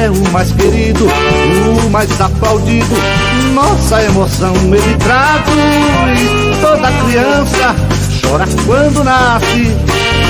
[0.00, 2.94] é o mais querido, o mais aplaudido.
[3.52, 6.58] Nossa emoção ele traduz.
[6.60, 7.76] Toda criança
[8.22, 9.76] chora quando nasce,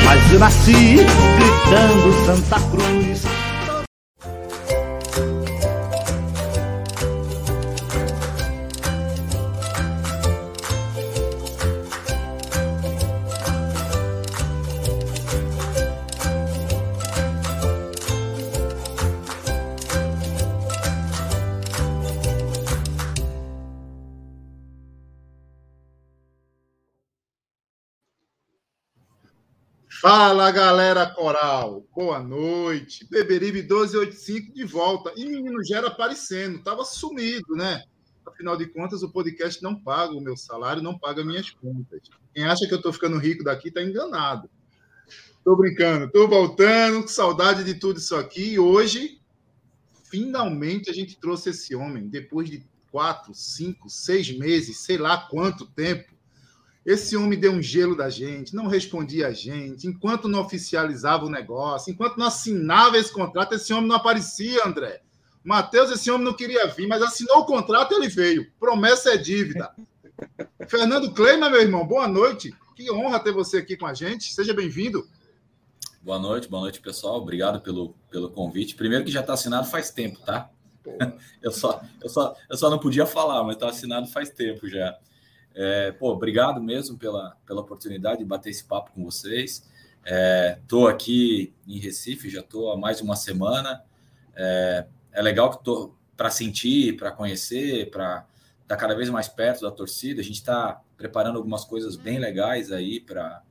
[0.05, 0.97] mas eu nasci
[1.37, 3.00] gritando Santa Cruz.
[30.13, 33.07] Fala galera coral, boa noite.
[33.09, 35.13] Beberibe 1285 de volta.
[35.15, 37.85] E menino Gera aparecendo, tava sumido, né?
[38.27, 42.01] Afinal de contas, o podcast não paga o meu salário, não paga minhas contas.
[42.35, 44.51] Quem acha que eu tô ficando rico daqui tá enganado.
[45.45, 48.55] Tô brincando, tô voltando, com saudade de tudo isso aqui.
[48.55, 49.21] E hoje,
[50.11, 55.67] finalmente, a gente trouxe esse homem, depois de quatro, cinco, seis meses, sei lá quanto
[55.67, 56.10] tempo
[56.85, 61.31] esse homem deu um gelo da gente, não respondia a gente, enquanto não oficializava o
[61.31, 65.03] negócio, enquanto não assinava esse contrato, esse homem não aparecia, André.
[65.45, 68.51] Matheus, esse homem não queria vir, mas assinou o contrato e ele veio.
[68.59, 69.75] Promessa é dívida.
[70.69, 72.55] Fernando Kleima, meu irmão, boa noite.
[72.77, 74.33] Que honra ter você aqui com a gente.
[74.33, 75.07] Seja bem-vindo.
[76.03, 77.17] Boa noite, boa noite, pessoal.
[77.17, 78.75] Obrigado pelo, pelo convite.
[78.75, 80.51] Primeiro que já está assinado faz tempo, tá?
[81.43, 84.99] Eu só, eu, só, eu só não podia falar, mas está assinado faz tempo já.
[85.55, 89.69] É, pô, obrigado mesmo pela, pela oportunidade de bater esse papo com vocês.
[90.63, 93.83] Estou é, aqui em Recife, já estou há mais de uma semana.
[94.35, 98.27] É, é legal que estou para sentir, para conhecer, para
[98.63, 100.21] estar tá cada vez mais perto da torcida.
[100.21, 103.43] A gente está preparando algumas coisas bem legais aí para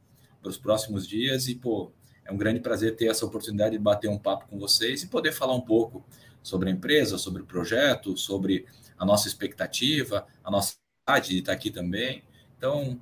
[0.44, 1.92] os próximos dias e, pô,
[2.26, 5.32] é um grande prazer ter essa oportunidade de bater um papo com vocês e poder
[5.32, 6.06] falar um pouco
[6.44, 8.66] sobre a empresa, sobre o projeto, sobre
[8.98, 10.76] a nossa expectativa, a nossa
[11.18, 12.22] de estar aqui também.
[12.58, 13.00] Então,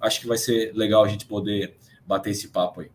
[0.00, 1.76] acho que vai ser legal a gente poder
[2.06, 2.90] bater esse papo aí.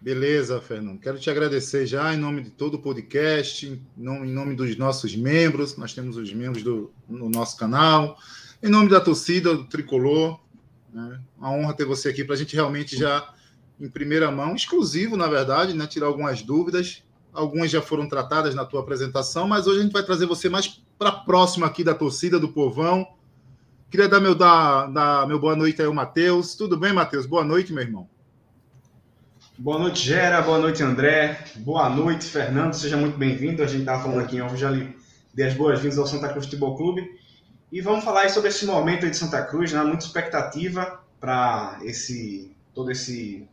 [0.00, 0.98] Beleza, Fernando.
[0.98, 5.76] Quero te agradecer já em nome de todo o podcast, em nome dos nossos membros.
[5.76, 8.18] Nós temos os membros do, no nosso canal.
[8.60, 10.40] Em nome da torcida do Tricolor.
[10.92, 11.20] Né?
[11.38, 13.32] Uma honra ter você aqui para a gente realmente já,
[13.80, 15.86] em primeira mão, exclusivo, na verdade, né?
[15.86, 17.04] tirar algumas dúvidas.
[17.32, 20.82] Algumas já foram tratadas na tua apresentação, mas hoje a gente vai trazer você mais
[20.98, 23.06] para próximo aqui da torcida do povão
[23.92, 26.54] Queria dar meu, dar, dar meu boa noite aí ao Matheus.
[26.54, 27.26] Tudo bem, Matheus?
[27.26, 28.08] Boa noite, meu irmão.
[29.58, 30.40] Boa noite, Gera.
[30.40, 31.38] Boa noite, André.
[31.56, 32.72] Boa noite, Fernando.
[32.72, 33.62] Seja muito bem-vindo.
[33.62, 34.96] A gente estava falando aqui em off, já lhe
[35.34, 37.06] dei as boas-vindas ao Santa Cruz Futebol Clube.
[37.70, 39.84] E vamos falar sobre esse momento aí de Santa Cruz, né?
[39.84, 43.46] Muita expectativa para esse todo esse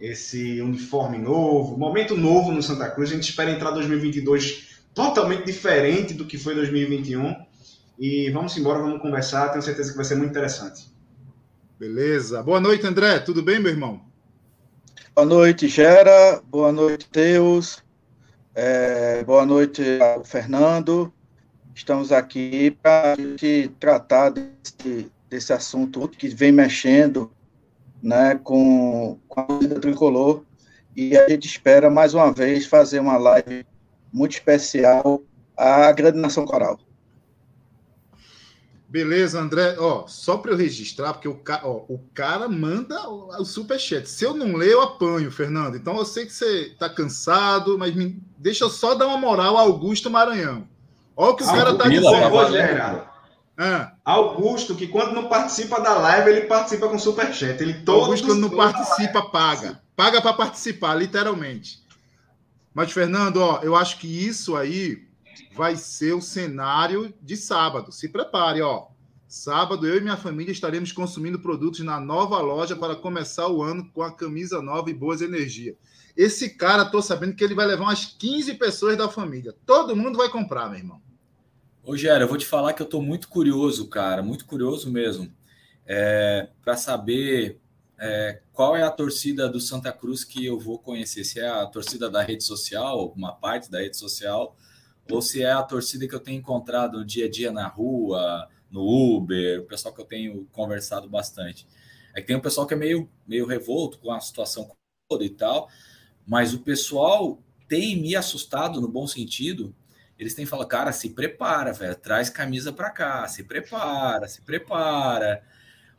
[0.00, 3.10] esse uniforme novo, momento novo no Santa Cruz.
[3.10, 7.43] A gente espera entrar 2022 totalmente diferente do que foi 2021.
[7.98, 9.50] E vamos embora, vamos conversar.
[9.50, 10.92] Tenho certeza que vai ser muito interessante.
[11.78, 12.42] Beleza.
[12.42, 13.18] Boa noite, André.
[13.20, 14.00] Tudo bem, meu irmão?
[15.14, 16.42] Boa noite, Gera.
[16.48, 17.82] Boa noite, Teus.
[18.54, 19.82] É, boa noite
[20.24, 21.12] Fernando.
[21.74, 27.32] Estamos aqui para a gente tratar desse, desse assunto que vem mexendo
[28.00, 30.44] né, com, com a vida tricolor.
[30.94, 33.66] E a gente espera mais uma vez fazer uma live
[34.12, 35.20] muito especial
[35.56, 36.78] à Grande Nação Coral.
[38.94, 39.74] Beleza, André.
[39.76, 41.62] Ó, só para eu registrar, porque o, ca...
[41.64, 44.08] Ó, o cara manda o superchat.
[44.08, 45.74] Se eu não ler, eu apanho, Fernando.
[45.76, 48.22] Então eu sei que você está cansado, mas me...
[48.38, 50.68] deixa eu só dar uma moral ao Augusto Maranhão.
[51.16, 53.02] Olha o que o cara tá dizendo.
[53.58, 53.94] Ah.
[54.04, 57.60] Augusto, que quando não participa da live, ele participa com superchat.
[57.60, 59.82] Ele todo Augusto, quando não participa, paga.
[59.96, 61.82] Paga para participar, literalmente.
[62.72, 65.03] Mas, Fernando, ó, eu acho que isso aí
[65.54, 67.92] vai ser o cenário de sábado.
[67.92, 68.88] Se prepare, ó.
[69.26, 73.90] Sábado, eu e minha família estaremos consumindo produtos na nova loja para começar o ano
[73.92, 75.76] com a camisa nova e boas energias.
[76.16, 79.54] Esse cara, tô sabendo que ele vai levar umas 15 pessoas da família.
[79.66, 81.02] Todo mundo vai comprar, meu irmão.
[81.82, 85.30] Ô, Gera, eu vou te falar que eu tô muito curioso, cara, muito curioso mesmo,
[85.84, 87.60] é, para saber
[87.98, 91.24] é, qual é a torcida do Santa Cruz que eu vou conhecer?
[91.24, 94.56] Se é a torcida da rede social, uma parte da rede social,
[95.10, 98.48] ou se é a torcida que eu tenho encontrado no dia a dia na rua,
[98.70, 101.66] no Uber, o pessoal que eu tenho conversado bastante.
[102.14, 104.70] É que tem um pessoal que é meio, meio revolto com a situação
[105.08, 105.68] toda e tal,
[106.26, 109.74] mas o pessoal tem me assustado no bom sentido.
[110.18, 115.42] Eles têm falado, cara, se prepara, velho, traz camisa para cá, se prepara, se prepara.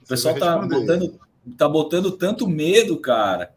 [0.03, 1.19] O pessoal tá botando,
[1.57, 3.54] tá botando tanto medo, cara,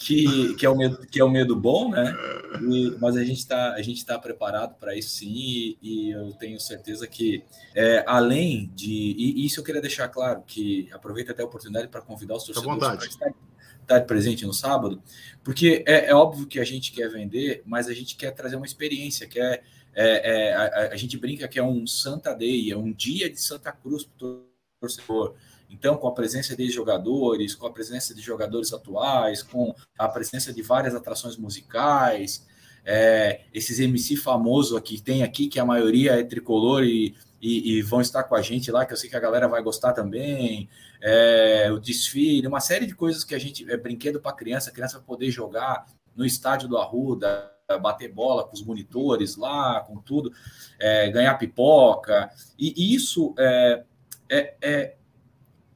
[0.00, 2.16] que, que, é, o medo, que é o medo bom, né?
[2.62, 7.06] E, mas a gente está está preparado para isso sim, e, e, eu tenho certeza
[7.06, 7.44] que
[7.74, 12.00] é, além de e isso eu queria deixar claro que aproveita até a oportunidade para
[12.00, 13.34] convidar os torcedores para estar,
[13.82, 15.02] estar presente no sábado,
[15.44, 18.66] porque é, é, óbvio que a gente quer vender, mas a gente quer trazer uma
[18.66, 19.62] experiência, quer
[19.92, 23.38] é, é, a, a, gente brinca que é um Santa Day, é um dia de
[23.38, 24.46] Santa Cruz para o
[24.80, 25.34] torcedor.
[25.70, 30.52] Então, com a presença de jogadores, com a presença de jogadores atuais, com a presença
[30.52, 32.44] de várias atrações musicais,
[32.84, 37.82] é, esses MC famosos aqui tem aqui, que a maioria é tricolor e, e, e,
[37.82, 40.68] vão estar com a gente lá, que eu sei que a galera vai gostar também.
[41.00, 43.70] É, o desfile, uma série de coisas que a gente.
[43.70, 45.86] É brinquedo para criança, a criança poder jogar
[46.16, 47.50] no estádio do Arruda,
[47.80, 50.32] bater bola com os monitores lá, com tudo,
[50.78, 52.30] é, ganhar pipoca.
[52.58, 53.84] E isso é,
[54.28, 54.96] é, é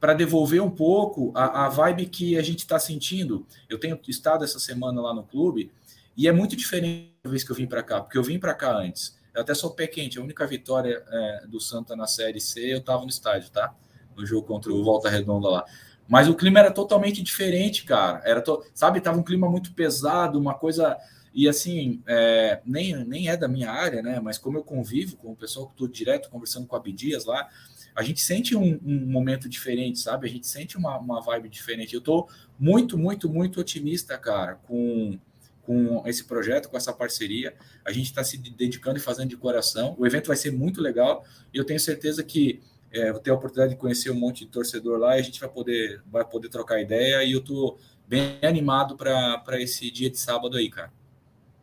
[0.05, 3.47] para devolver um pouco a, a vibe que a gente está sentindo.
[3.71, 5.71] Eu tenho estado essa semana lá no clube
[6.15, 8.53] e é muito diferente da vez que eu vim para cá, porque eu vim para
[8.53, 9.19] cá antes.
[9.35, 12.81] Eu até sou pé quente, a única vitória é, do Santa na Série C, eu
[12.81, 13.75] estava no estádio, tá?
[14.15, 15.65] No jogo contra o Volta Redonda lá.
[16.06, 18.21] Mas o clima era totalmente diferente, cara.
[18.27, 18.62] Era to...
[18.75, 20.99] Sabe, tava um clima muito pesado, uma coisa.
[21.33, 22.61] E assim, é...
[22.67, 24.21] nem, nem é da minha área, né?
[24.21, 27.49] Mas como eu convivo com o pessoal que estou direto conversando com a Abdias lá,
[27.94, 30.26] a gente sente um, um, momento diferente, sabe?
[30.26, 31.94] A gente sente uma, uma vibe diferente.
[31.94, 35.19] Eu estou muito, muito, muito otimista, cara, com,
[35.62, 37.55] com esse projeto, com essa parceria.
[37.85, 39.94] A gente está se dedicando e fazendo de coração.
[39.99, 42.61] O evento vai ser muito legal e eu tenho certeza que
[42.91, 45.41] é, vou ter a oportunidade de conhecer um monte de torcedor lá e a gente
[45.41, 47.23] vai poder, vai poder trocar ideia.
[47.23, 50.93] E eu estou bem animado para esse dia de sábado aí, cara.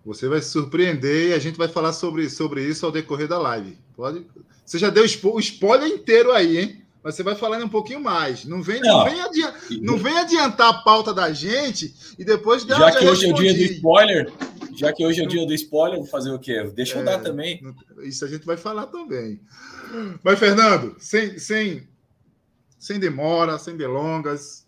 [0.06, 3.38] Você vai se surpreender e a gente vai falar sobre, sobre isso ao decorrer da
[3.38, 3.78] live.
[3.96, 4.26] Pode,
[4.66, 6.82] você já deu o spoiler inteiro aí, hein?
[7.04, 8.46] Mas você vai falando um pouquinho mais.
[8.46, 9.00] Não vem, não.
[9.00, 13.06] Não, vem, adiantar, não vem adiantar a pauta da gente e depois já, já que
[13.06, 13.48] hoje respondi.
[13.48, 14.34] é o dia do spoiler,
[14.76, 16.64] já que hoje é o dia do spoiler, vou fazer o quê?
[16.76, 17.62] Deixa eu é, dar também.
[18.04, 19.40] Isso a gente vai falar também.
[20.24, 21.88] Mas, Fernando, sem, sem,
[22.78, 24.66] sem demora, sem delongas,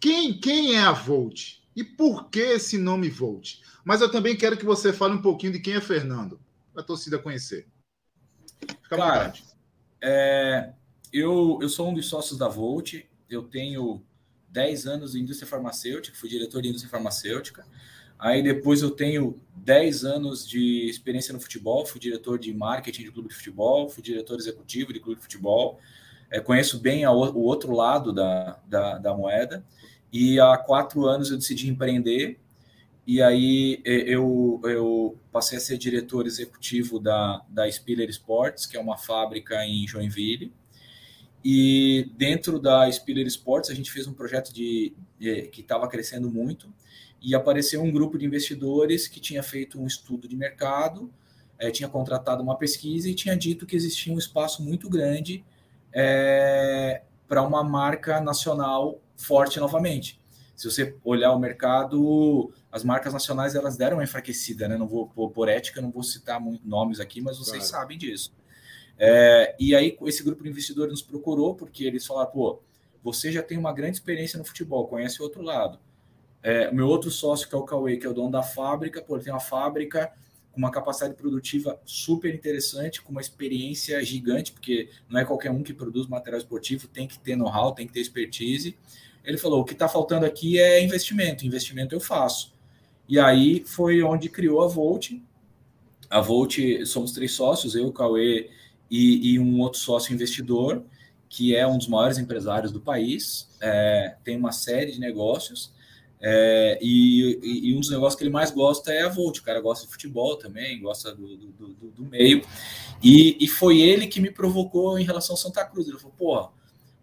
[0.00, 1.63] quem, quem é a Volt?
[1.76, 3.56] E por que esse nome Volt?
[3.84, 6.40] Mas eu também quero que você fale um pouquinho de quem é Fernando,
[6.72, 7.66] para a torcida conhecer.
[8.82, 9.32] Fica Cara,
[10.00, 10.72] é,
[11.12, 12.94] eu, eu sou um dos sócios da Volt,
[13.28, 14.02] eu tenho
[14.50, 17.66] 10 anos em indústria farmacêutica, fui diretor de indústria farmacêutica.
[18.16, 23.10] Aí depois eu tenho 10 anos de experiência no futebol, fui diretor de marketing de
[23.10, 25.80] clube de futebol, fui diretor executivo de clube de futebol.
[26.30, 29.64] É, conheço bem a, o outro lado da, da, da moeda.
[30.14, 32.38] E há quatro anos eu decidi empreender
[33.04, 38.80] e aí eu, eu passei a ser diretor executivo da, da Spiller Sports, que é
[38.80, 40.52] uma fábrica em Joinville.
[41.44, 46.30] E dentro da Spiller Sports a gente fez um projeto de, de que estava crescendo
[46.30, 46.72] muito
[47.20, 51.12] e apareceu um grupo de investidores que tinha feito um estudo de mercado,
[51.58, 55.44] é, tinha contratado uma pesquisa e tinha dito que existia um espaço muito grande
[55.92, 60.20] é, para uma marca nacional forte novamente.
[60.56, 64.76] Se você olhar o mercado, as marcas nacionais elas deram uma enfraquecida, né?
[64.76, 67.82] Não vou por, por ética, não vou citar nomes aqui, mas vocês claro.
[67.82, 68.32] sabem disso.
[68.96, 72.62] É, e aí esse grupo de investidores nos procurou porque eles falaram, pô,
[73.02, 75.78] você já tem uma grande experiência no futebol, conhece o outro lado.
[76.42, 79.16] É, meu outro sócio, que é o Cauê, que é o dono da fábrica, pô,
[79.16, 80.12] ele tem uma fábrica
[80.52, 85.64] com uma capacidade produtiva super interessante, com uma experiência gigante, porque não é qualquer um
[85.64, 88.76] que produz material esportivo, tem que ter know-how, tem que ter expertise.
[89.24, 92.52] Ele falou: o que está faltando aqui é investimento, investimento eu faço.
[93.08, 95.12] E aí foi onde criou a Volt.
[96.10, 98.50] A Volt, somos três sócios, eu, o Cauê
[98.90, 100.84] e, e, um outro sócio investidor,
[101.28, 105.72] que é um dos maiores empresários do país, é, tem uma série de negócios.
[106.20, 109.38] É, e, e, um dos negócios que ele mais gosta é a Volt.
[109.38, 112.42] O cara gosta de futebol também, gosta do, do, do, do meio.
[113.02, 115.86] E, e, foi ele que me provocou em relação ao Santa Cruz.
[115.86, 116.50] Ele falou: porra,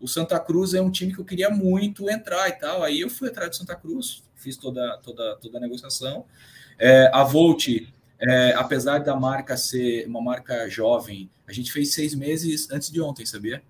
[0.02, 2.84] o Santa Cruz é um time que eu queria muito entrar e tal.
[2.84, 6.26] Aí eu fui atrás do Santa Cruz, fiz toda, toda, toda a negociação.
[6.80, 7.68] É, a Volt,
[8.20, 13.00] é, apesar da marca ser uma marca jovem, a gente fez seis meses antes de
[13.00, 13.62] ontem, sabia?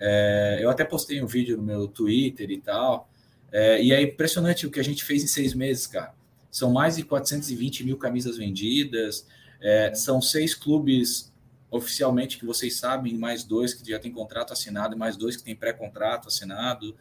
[0.00, 3.08] É, eu até postei um vídeo no meu Twitter e tal.
[3.52, 6.14] É, e é impressionante o que a gente fez em seis meses, cara.
[6.50, 9.26] São mais de 420 mil camisas vendidas,
[9.60, 11.29] é, são seis clubes
[11.70, 15.54] oficialmente que vocês sabem, mais dois que já tem contrato assinado, mais dois que tem
[15.54, 16.96] pré-contrato assinado.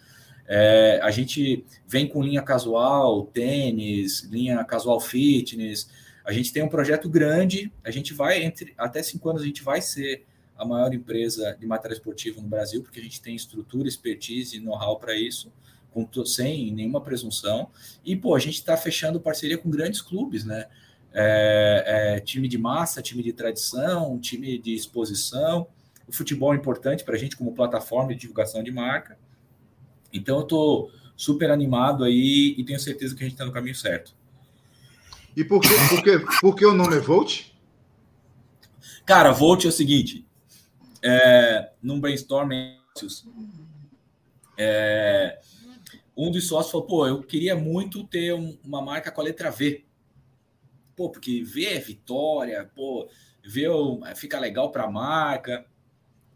[0.48, 5.90] É, a gente vem com linha casual, tênis, linha casual fitness.
[6.26, 7.72] A gente tem um projeto grande.
[7.84, 10.26] A gente vai entre até cinco anos a gente vai ser
[10.58, 14.60] a maior empresa de material esportivo no Brasil, porque a gente tem estrutura, expertise e
[14.60, 15.52] know-how para isso,
[15.90, 17.70] com, sem nenhuma presunção.
[18.04, 20.68] E pô, a gente está fechando parceria com grandes clubes, né?
[21.13, 25.68] É, é, time de massa, time de tradição, time de exposição.
[26.08, 29.18] O futebol é importante para a gente como plataforma de divulgação de marca.
[30.13, 33.75] Então eu estou super animado aí e tenho certeza que a gente está no caminho
[33.75, 34.13] certo.
[35.36, 37.51] E por que, por que, por que o nome é Volt?
[39.06, 40.25] Cara, Volt é o seguinte:
[41.01, 42.78] é, num brainstorming,
[44.58, 45.39] é,
[46.16, 49.50] um dos sócios falou: pô, eu queria muito ter um, uma marca com a letra
[49.50, 49.86] V.
[51.00, 53.08] Pô, porque V é vitória, pô,
[53.41, 53.68] V
[54.06, 55.65] é fica legal para a marca.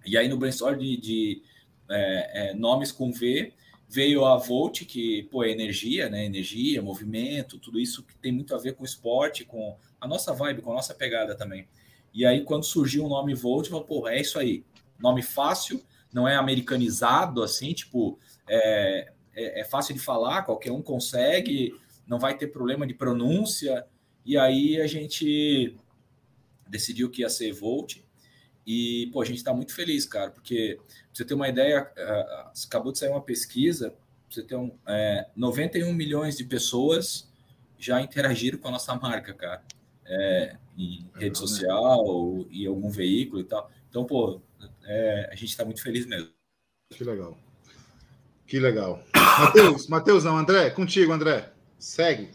[0.05, 1.43] E aí no brainstorm de, de
[1.89, 3.51] é, é, nomes com V,
[3.89, 6.23] veio a Volt, que pô, é energia, né?
[6.23, 10.61] Energia, movimento, tudo isso que tem muito a ver com esporte, com a nossa vibe,
[10.61, 11.67] com a nossa pegada também.
[12.13, 14.63] E aí, quando surgiu o nome Volt, eu falei, pô, é isso aí.
[14.97, 18.17] Nome fácil, não é americanizado, assim, tipo,
[18.47, 21.75] é, é, é fácil de falar, qualquer um consegue,
[22.07, 23.85] não vai ter problema de pronúncia.
[24.25, 25.77] E aí a gente
[26.67, 27.97] decidiu que ia ser Volt.
[28.65, 31.91] E, pô, a gente está muito feliz, cara, porque pra você ter uma ideia,
[32.65, 33.93] acabou de sair uma pesquisa,
[34.29, 37.29] você ter um, é, 91 milhões de pessoas
[37.77, 39.61] já interagiram com a nossa marca, cara.
[40.05, 41.35] É, em rede né?
[41.35, 43.69] social, em algum veículo e tal.
[43.89, 44.41] Então, pô,
[44.85, 46.29] é, a gente está muito feliz mesmo.
[46.89, 47.37] Que legal.
[48.47, 49.03] Que legal.
[49.39, 51.51] Matheus, Matheus, não, André, contigo, André.
[51.77, 52.29] Segue.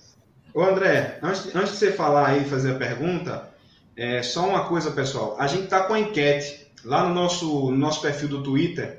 [0.59, 3.49] Ô André, antes, antes de você falar aí fazer a pergunta,
[3.97, 5.37] é, só uma coisa, pessoal.
[5.39, 8.99] A gente está com a enquete lá no nosso, no nosso perfil do Twitter,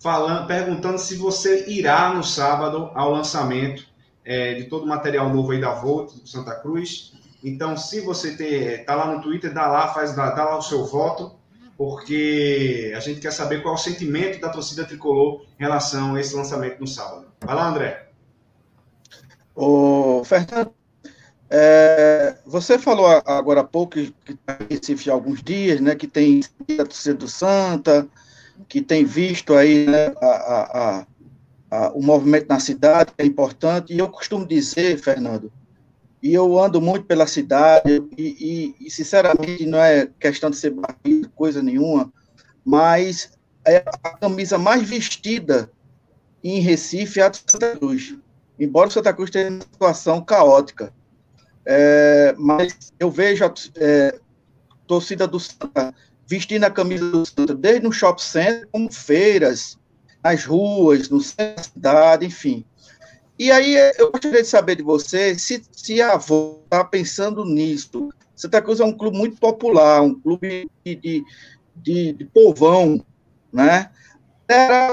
[0.00, 3.86] falando, perguntando se você irá no sábado ao lançamento
[4.24, 7.12] é, de todo o material novo aí da Volt, do Santa Cruz.
[7.42, 10.86] Então, se você está lá no Twitter, dá lá, faz, dá, dá lá o seu
[10.86, 11.36] voto,
[11.76, 16.20] porque a gente quer saber qual é o sentimento da torcida tricolor em relação a
[16.20, 17.26] esse lançamento no sábado.
[17.42, 18.08] Vai lá, André.
[19.54, 20.73] Ô, Fernando,
[21.56, 26.08] é, você falou agora há pouco que está em Recife há alguns dias, né, que
[26.08, 26.40] tem
[26.72, 28.08] a torcida do Santa,
[28.68, 31.06] que tem visto aí né, a, a,
[31.70, 35.52] a, o movimento na cidade, que é importante, e eu costumo dizer, Fernando,
[36.20, 40.70] e eu ando muito pela cidade, e, e, e sinceramente não é questão de ser
[40.70, 42.12] barrido, coisa nenhuma,
[42.64, 43.30] mas
[43.64, 45.70] é a camisa mais vestida
[46.42, 48.16] em Recife é a do Santa Cruz.
[48.58, 50.92] Embora Santa Cruz tenha uma situação caótica,
[51.66, 54.18] é, mas eu vejo a é,
[54.86, 55.94] torcida do Santa
[56.26, 59.78] vestindo a camisa do Santa, desde no shopping center, como feiras,
[60.22, 62.64] nas ruas, no centro da cidade, enfim.
[63.38, 68.10] E aí eu gostaria de saber de você se, se a avó está pensando nisso.
[68.34, 71.24] Santa Cruz é um clube muito popular, um clube de, de,
[71.76, 73.04] de, de povão,
[73.52, 73.90] né?
[74.46, 74.90] Terá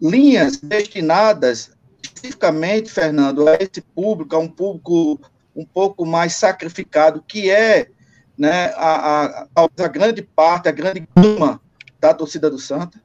[0.00, 1.70] linhas destinadas
[2.02, 5.20] especificamente, Fernando, a esse público, a um público
[5.56, 7.90] um pouco mais sacrificado, que é
[8.36, 11.60] né, a, a, a grande parte, a grande gama
[11.98, 13.02] da torcida do Santa?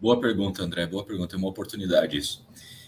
[0.00, 0.86] Boa pergunta, André.
[0.86, 1.34] Boa pergunta.
[1.34, 2.46] É uma oportunidade isso.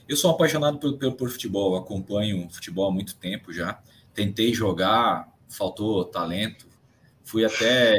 [0.09, 3.81] Eu sou apaixonado por, por, por futebol, acompanho futebol há muito tempo já.
[4.15, 6.67] Tentei jogar, faltou talento.
[7.25, 7.99] Fui até,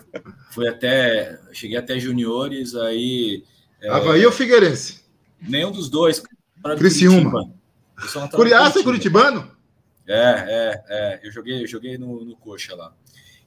[0.52, 3.42] fui até, cheguei até juniores, aí.
[3.88, 5.02] Havaí é, ou Figueirense?
[5.40, 6.22] Nenhum dos dois.
[6.76, 7.52] Criciúma.
[8.32, 9.57] Curiaça é curitibano?
[10.08, 11.20] É, é, é.
[11.22, 12.94] Eu joguei, eu joguei no, no coxa lá.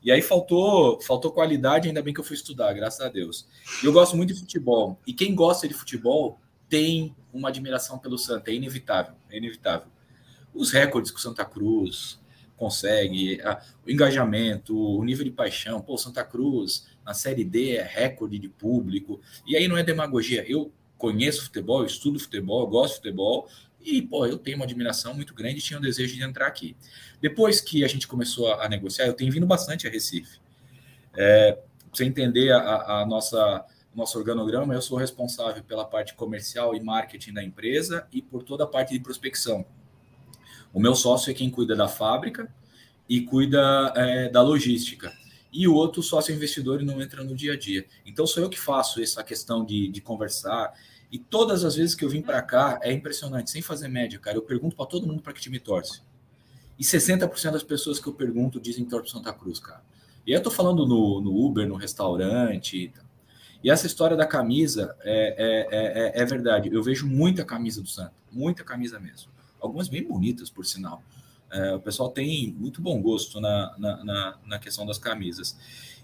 [0.03, 3.47] E aí faltou, faltou qualidade, ainda bem que eu fui estudar, graças a Deus.
[3.83, 4.99] Eu gosto muito de futebol.
[5.05, 9.87] E quem gosta de futebol tem uma admiração pelo Santa, é inevitável, é inevitável.
[10.53, 12.19] Os recordes que o Santa Cruz
[12.57, 17.83] consegue, a, o engajamento, o nível de paixão, pô, Santa Cruz na Série D é
[17.83, 19.19] recorde de público.
[19.45, 20.43] E aí não é demagogia.
[20.49, 23.47] Eu conheço futebol, estudo futebol, gosto de futebol,
[23.83, 26.75] e, pô, eu tenho uma admiração muito grande e tinha o desejo de entrar aqui.
[27.21, 30.39] Depois que a gente começou a, negociar, eu tenho vindo bastante a Recife.
[31.15, 36.73] É, pra você entender a, a nossa nosso organograma, eu sou responsável pela parte comercial
[36.73, 39.65] e marketing da empresa e por toda a parte de prospecção.
[40.73, 42.49] O meu sócio é quem cuida da fábrica
[43.07, 45.11] e cuida é, da logística.
[45.51, 47.85] E o outro sócio investidor não entra no dia a dia.
[48.05, 50.73] Então sou eu que faço essa questão de, de conversar
[51.11, 54.37] E todas as vezes que eu vim para cá, é impressionante, sem fazer média, cara.
[54.37, 56.01] Eu pergunto para todo mundo para que time torce.
[56.79, 59.83] E 60% das pessoas que eu pergunto dizem torce Santa Cruz, cara.
[60.25, 62.93] E eu tô falando no, no Uber, no restaurante.
[63.63, 66.69] E essa história da camisa é, é, é, é, verdade.
[66.71, 69.31] Eu vejo muita camisa do Santa, muita camisa mesmo.
[69.59, 71.03] Algumas bem bonitas, por sinal.
[71.51, 75.57] É, o pessoal tem muito bom gosto na, na, na, na questão das camisas.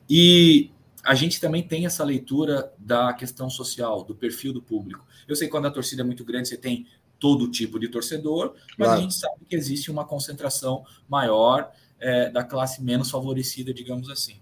[0.10, 0.70] E
[1.08, 5.08] a gente também tem essa leitura da questão social, do perfil do público.
[5.26, 6.86] Eu sei que quando a torcida é muito grande, você tem
[7.18, 9.00] todo tipo de torcedor, mas claro.
[9.00, 14.42] a gente sabe que existe uma concentração maior é, da classe menos favorecida, digamos assim.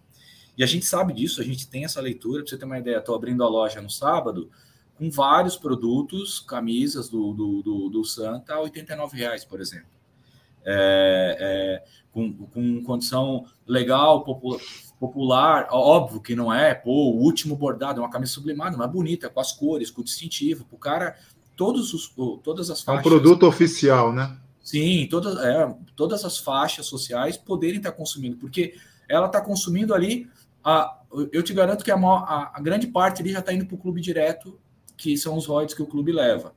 [0.57, 2.41] E a gente sabe disso, a gente tem essa leitura.
[2.41, 4.49] Para você ter uma ideia, estou abrindo a loja no sábado
[4.95, 8.71] com vários produtos, camisas do, do, do, do Santa a R$
[9.13, 9.93] reais, por exemplo.
[10.65, 14.59] É, é, com, com condição legal, popular,
[14.99, 19.29] popular, óbvio que não é, pô, o último bordado, é uma camisa sublimada, mas bonita,
[19.29, 21.17] com as cores, com o distintivo, para o cara,
[21.55, 23.03] todos os, todas as faixas.
[23.03, 24.37] É um produto oficial, né?
[24.61, 28.75] Sim, todas, é, todas as faixas sociais poderem estar consumindo, porque
[29.07, 30.27] ela está consumindo ali,
[30.63, 33.65] a, eu te garanto que a, maior, a, a grande parte ali já está indo
[33.65, 34.59] para o clube direto,
[34.97, 36.53] que são os royalties que o clube leva.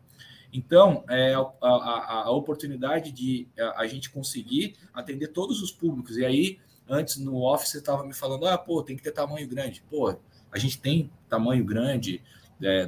[0.52, 6.16] Então, é, a, a, a oportunidade de a, a, gente conseguir atender todos os públicos,
[6.16, 9.46] e aí Antes no office você estava me falando, ah, pô, tem que ter tamanho
[9.46, 9.82] grande.
[9.90, 10.16] Pô,
[10.50, 12.22] a gente tem tamanho grande,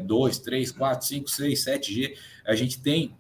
[0.05, 2.17] 2, 3, 4, 5, 6, 7G.
[2.47, 3.15] A gente tem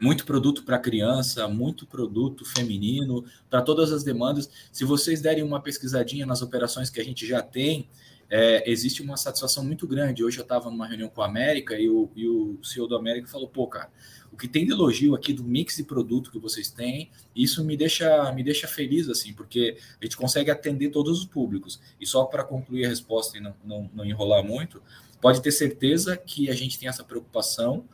[0.00, 4.50] muito produto para criança, muito produto feminino, para todas as demandas.
[4.72, 7.88] Se vocês derem uma pesquisadinha nas operações que a gente já tem,
[8.30, 10.22] é, existe uma satisfação muito grande.
[10.22, 13.26] Hoje eu estava numa reunião com a América e o, e o CEO do América
[13.26, 13.90] falou: pô, cara,
[14.32, 17.76] o que tem de elogio aqui do mix de produto que vocês têm, isso me
[17.76, 21.80] deixa, me deixa feliz, assim, porque a gente consegue atender todos os públicos.
[22.00, 24.80] E só para concluir a resposta e não, não, não enrolar muito,
[25.20, 27.84] pode ter certeza que a gente tem essa preocupação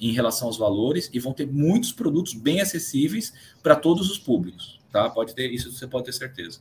[0.00, 4.80] em relação aos valores e vão ter muitos produtos bem acessíveis para todos os públicos,
[4.90, 5.08] tá?
[5.08, 6.60] Pode ter isso, você pode ter certeza.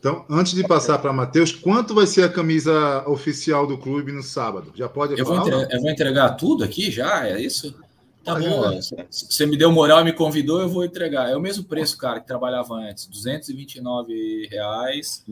[0.00, 4.22] Então, antes de passar para Matheus, quanto vai ser a camisa oficial do clube no
[4.22, 4.72] sábado?
[4.74, 5.40] Já pode eu falar?
[5.40, 7.78] Vou entregar, eu vou entregar tudo aqui já, é isso?
[8.24, 8.78] Tá bom,
[9.10, 11.30] você me deu moral e me convidou, eu vou entregar.
[11.30, 15.24] É o mesmo preço, cara, que trabalhava antes, 229 reais.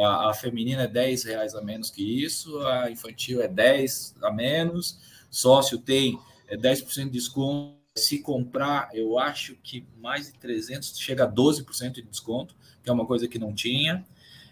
[0.00, 4.32] A, a feminina é 10 reais a menos que isso, a infantil é 10 a
[4.32, 4.98] menos,
[5.28, 7.74] sócio tem é 10% de desconto.
[7.96, 12.56] Se comprar, eu acho que mais de 300 chega a 12% de desconto,
[12.90, 14.04] é uma coisa que não tinha.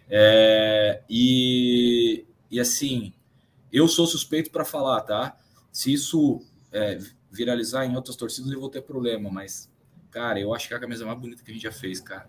[0.08, 3.12] É, e, e assim,
[3.72, 5.36] eu sou suspeito para falar, tá?
[5.72, 6.98] Se isso é,
[7.30, 9.70] viralizar em outras torcidas, eu vou ter problema, mas,
[10.10, 12.28] cara, eu acho que é a camisa mais bonita que a gente já fez, cara.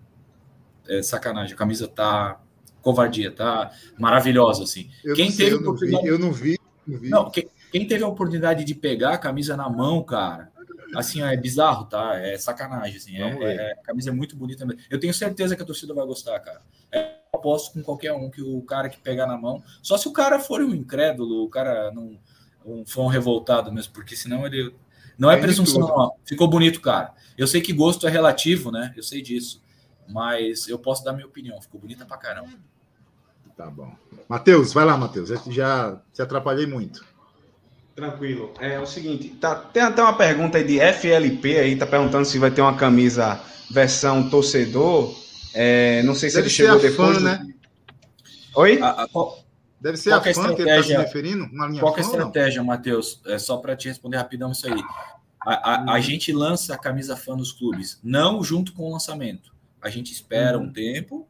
[0.87, 2.41] É sacanagem, a camisa tá
[2.81, 4.89] covardia, tá maravilhosa, assim.
[5.03, 7.09] Eu quem sei, teve eu, não vi, eu não vi, não vi.
[7.09, 10.51] Não, quem, quem, teve a oportunidade de pegar a camisa na mão, cara,
[10.95, 12.15] assim, é bizarro, tá?
[12.15, 13.17] É sacanagem, assim.
[13.17, 14.65] É, é, a camisa é muito bonita.
[14.89, 16.62] Eu tenho certeza que a torcida vai gostar, cara.
[16.91, 20.08] É, eu aposto com qualquer um que o cara que pegar na mão, só se
[20.08, 22.19] o cara for um incrédulo, o cara não
[22.65, 24.73] um, for um revoltado mesmo, porque senão ele
[25.17, 26.13] não é presunção, não.
[26.25, 27.13] Ficou bonito, cara.
[27.38, 28.93] Eu sei que gosto é relativo, né?
[28.95, 29.62] Eu sei disso.
[30.08, 31.62] Mas eu posso dar minha opinião.
[31.62, 32.49] Ficou bonita pra caramba.
[33.56, 33.93] Tá bom.
[34.27, 35.29] Matheus, vai lá, Matheus.
[35.47, 37.06] Já te atrapalhei muito.
[37.95, 38.53] Tranquilo.
[38.60, 42.39] É, o seguinte, tá, tem até uma pergunta aí de FLP aí, tá perguntando se
[42.39, 45.15] vai ter uma camisa versão torcedor.
[45.53, 47.17] É, não sei se Deve ele chegou depois.
[47.17, 47.25] Fã, do...
[47.25, 47.53] né?
[48.56, 48.79] Oi?
[48.82, 49.08] A, a,
[49.84, 51.43] Deve ser qual a é fã que ele está se referindo?
[51.45, 53.21] Uma linha qual é a estratégia, Matheus?
[53.25, 54.82] É só para te responder rapidão isso aí.
[55.45, 56.01] A, a, a, uhum.
[56.01, 59.53] gente lança a camisa fã nos clubes, não junto com o lançamento.
[59.82, 60.65] A gente espera uhum.
[60.65, 61.27] um tempo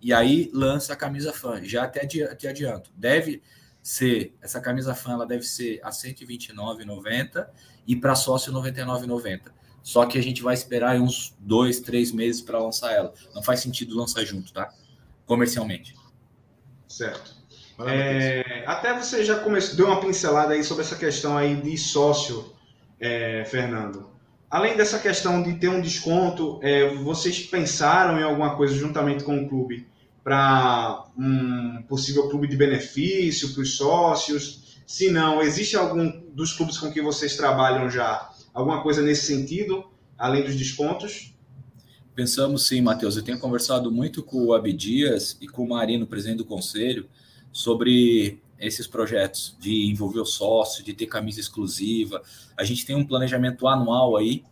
[0.00, 1.60] e aí lança a camisa fã.
[1.64, 2.90] Já até te adianto.
[2.96, 3.42] Deve
[3.86, 7.46] ser, essa camisa fã ela deve ser a R$ 129,90
[7.86, 9.42] e para sócio R$ 99,90.
[9.80, 13.14] Só que a gente vai esperar uns dois, três meses para lançar ela.
[13.32, 14.74] Não faz sentido lançar junto, tá?
[15.24, 15.94] Comercialmente.
[16.88, 17.36] Certo.
[17.86, 22.52] É, até você já começou, deu uma pincelada aí sobre essa questão aí de sócio,
[22.98, 24.10] é, Fernando.
[24.50, 29.44] Além dessa questão de ter um desconto, é, vocês pensaram em alguma coisa juntamente com
[29.44, 29.86] o clube
[30.26, 34.76] para um possível clube de benefício para os sócios?
[34.84, 39.84] Se não, existe algum dos clubes com que vocês trabalham já alguma coisa nesse sentido,
[40.18, 41.32] além dos descontos?
[42.12, 43.16] Pensamos sim, Matheus.
[43.16, 47.08] Eu tenho conversado muito com o Abdias e com o Marino, presidente do conselho,
[47.52, 52.20] sobre esses projetos de envolver o sócio, de ter camisa exclusiva.
[52.56, 54.42] A gente tem um planejamento anual aí,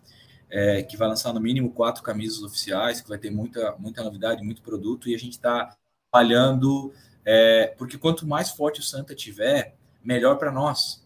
[0.51, 4.43] é, que vai lançar no mínimo quatro camisas oficiais, que vai ter muita, muita novidade,
[4.43, 5.77] muito produto, e a gente está
[6.11, 6.93] trabalhando,
[7.25, 11.05] é, porque quanto mais forte o Santa tiver, melhor para nós.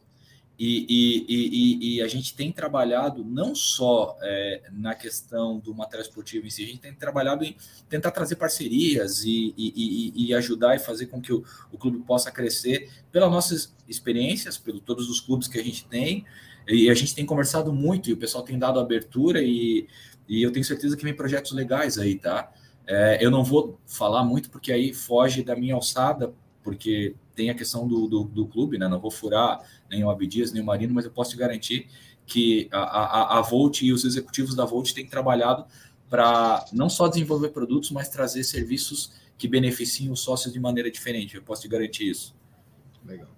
[0.59, 6.03] E, e, e, e, a gente tem trabalhado não só é, na questão do material
[6.03, 7.57] esportivo em si, a gente tem trabalhado em
[7.89, 13.31] tentar trazer parcerias e, ajudar e fazer com que o, o, clube possa crescer pelas
[13.31, 16.27] nossas experiências, pelos todos os clubes que a gente tem.
[16.69, 19.89] E a gente tem conversado muito e o pessoal tem dado abertura e,
[20.29, 22.53] e eu tenho certeza que vem projetos legais aí, tá?
[22.87, 27.55] É, eu não vou falar muito porque aí foge da minha alçada, porque tem a
[27.55, 28.87] questão do, do, do clube, né?
[28.89, 31.89] Não vou furar nem o Abdias, nem o Marino, mas eu posso te garantir
[32.27, 35.65] que a, a, a Volt e os executivos da Volt têm trabalhado
[36.11, 41.37] para não só desenvolver produtos, mas trazer serviços que beneficiem os sócios de maneira diferente.
[41.37, 42.35] Eu posso te garantir isso.
[43.05, 43.38] Legal.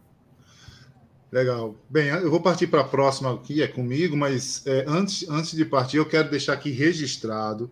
[1.32, 1.76] Legal.
[1.88, 5.64] Bem, eu vou partir para a próxima aqui, é comigo, mas é, antes, antes de
[5.64, 7.70] partir, eu quero deixar aqui registrado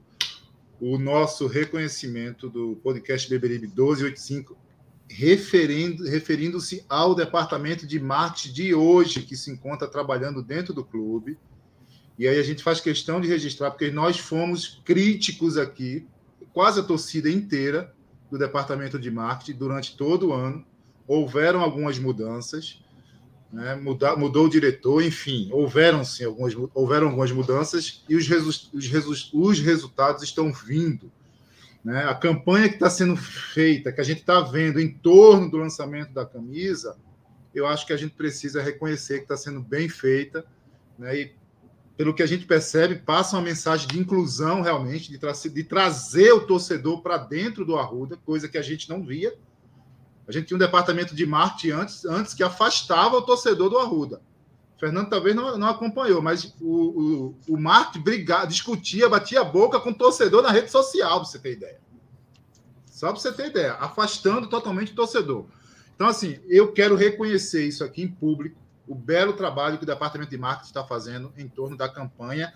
[0.80, 4.56] o nosso reconhecimento do podcast Beberibe 1285
[5.10, 11.38] referindo, referindo-se ao departamento de marketing de hoje, que se encontra trabalhando dentro do clube.
[12.18, 16.06] E aí a gente faz questão de registrar, porque nós fomos críticos aqui,
[16.52, 17.92] quase a torcida inteira
[18.30, 20.64] do departamento de marketing durante todo o ano.
[21.06, 22.80] Houveram algumas mudanças,
[23.52, 23.74] né?
[23.74, 28.87] Muda, mudou o diretor, enfim, houveram sim algumas, houveram algumas mudanças e os, resu, os,
[28.87, 31.11] resu, os resultados estão vindo.
[31.82, 32.04] Né?
[32.04, 36.12] A campanha que está sendo feita, que a gente está vendo em torno do lançamento
[36.12, 36.96] da camisa,
[37.54, 40.44] eu acho que a gente precisa reconhecer que está sendo bem feita.
[40.98, 41.16] Né?
[41.16, 41.38] E,
[41.96, 46.30] pelo que a gente percebe, passa uma mensagem de inclusão realmente, de, tra de trazer
[46.32, 49.34] o torcedor para dentro do Arruda, coisa que a gente não via.
[50.28, 54.20] A gente tinha um departamento de marketing antes, antes que afastava o torcedor do Arruda.
[54.78, 59.80] Fernando talvez não, não acompanhou, mas o, o, o Mark brigava, discutia, batia a boca
[59.80, 61.80] com o torcedor na rede social, para você ter ideia.
[62.84, 65.46] Só para você ter ideia, afastando totalmente o torcedor.
[65.94, 70.30] Então, assim, eu quero reconhecer isso aqui em público, o belo trabalho que o departamento
[70.30, 72.52] de marketing está fazendo em torno da campanha.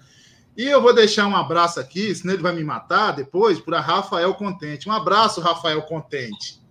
[0.56, 4.35] E eu vou deixar um abraço aqui, senão ele vai me matar depois, para Rafael
[4.35, 4.88] Contente.
[4.88, 6.62] Um abraço, Rafael Contente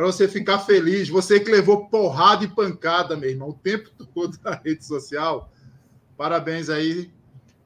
[0.00, 1.10] para você ficar feliz.
[1.10, 5.52] Você que levou porrada e pancada, meu irmão, o tempo todo na rede social.
[6.16, 7.10] Parabéns aí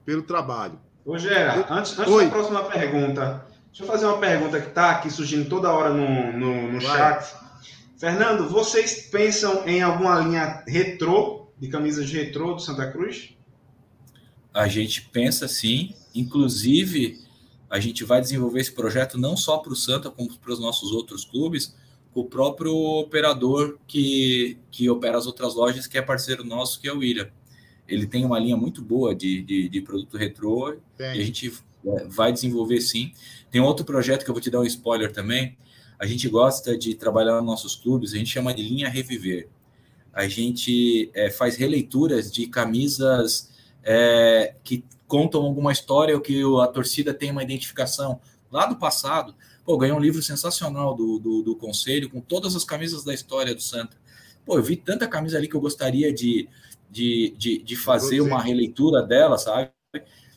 [0.05, 0.77] pelo trabalho.
[1.05, 5.11] Ô, Gera, antes, antes da próxima pergunta, deixa eu fazer uma pergunta que está aqui
[5.11, 7.37] surgindo toda hora no, no, no chat.
[7.97, 13.37] Fernando, vocês pensam em alguma linha retrô, de camisas de retrô do Santa Cruz?
[14.53, 17.23] A gente pensa sim, inclusive
[17.71, 20.91] a gente vai desenvolver esse projeto não só para o Santa, como para os nossos
[20.91, 21.77] outros clubes,
[22.15, 26.93] o próprio operador que, que opera as outras lojas, que é parceiro nosso, que é
[26.93, 27.29] o William.
[27.89, 31.53] Ele tem uma linha muito boa de, de, de produto retrô e a gente
[31.87, 33.13] é, vai desenvolver sim.
[33.51, 35.57] Tem outro projeto que eu vou te dar um spoiler também.
[35.99, 39.49] A gente gosta de trabalhar nos nossos clubes, a gente chama de linha Reviver.
[40.13, 43.51] A gente é, faz releituras de camisas
[43.83, 49.35] é, que contam alguma história ou que a torcida tem uma identificação lá do passado.
[49.65, 53.55] Pô, ganhei um livro sensacional do, do, do, Conselho, com todas as camisas da história
[53.55, 53.97] do Santa.
[54.45, 56.49] Pô, eu vi tanta camisa ali que eu gostaria de,
[56.91, 59.71] de, de, de fazer uma releitura dela, sabe?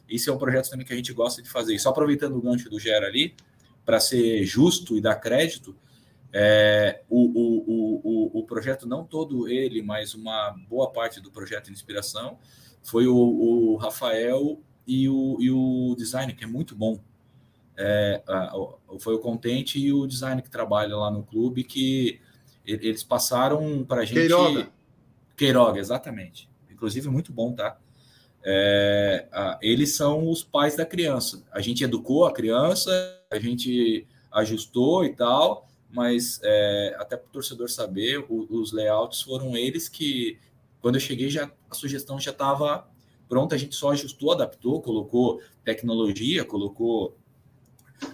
[0.07, 1.75] Esse é um projeto também que a gente gosta de fazer.
[1.75, 3.35] E só aproveitando o gancho do Gera ali,
[3.85, 5.75] para ser justo e dar crédito,
[6.31, 11.65] é, o, o, o, o, projeto, não todo ele, mas uma boa parte do projeto
[11.65, 12.37] de inspiração,
[12.81, 16.99] foi o, o Rafael e o, e o design, que é muito bom
[17.77, 18.23] é,
[18.99, 22.19] foi o Contente e o design que trabalha lá no clube que
[22.65, 24.15] eles passaram para a gente.
[24.15, 24.69] Queiroga.
[25.35, 26.49] Queiroga, exatamente.
[26.69, 27.77] Inclusive, muito bom, tá?
[28.43, 29.27] É,
[29.61, 31.43] eles são os pais da criança.
[31.51, 32.89] A gente educou a criança,
[33.31, 39.21] a gente ajustou e tal, mas é, até para o torcedor saber, o, os layouts
[39.21, 40.39] foram eles que,
[40.81, 42.87] quando eu cheguei, já a sugestão já estava
[43.27, 47.17] pronta, a gente só ajustou, adaptou, colocou tecnologia, colocou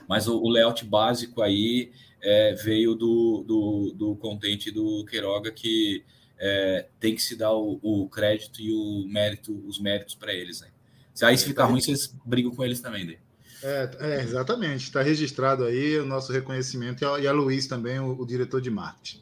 [0.07, 1.91] mas o, o layout básico aí
[2.21, 6.03] é, veio do, do, do contente do Queiroga, que
[6.39, 10.61] é, tem que se dar o, o, crédito e o mérito, os méritos para eles.
[10.61, 10.69] Né?
[11.13, 13.05] Se aí se ficar ruim, vocês brigam com eles também.
[13.05, 13.17] Né?
[13.61, 14.83] É, é, exatamente.
[14.83, 18.61] Está registrado aí o nosso reconhecimento e a, e a Luiz também, o, o diretor
[18.61, 19.21] de marketing.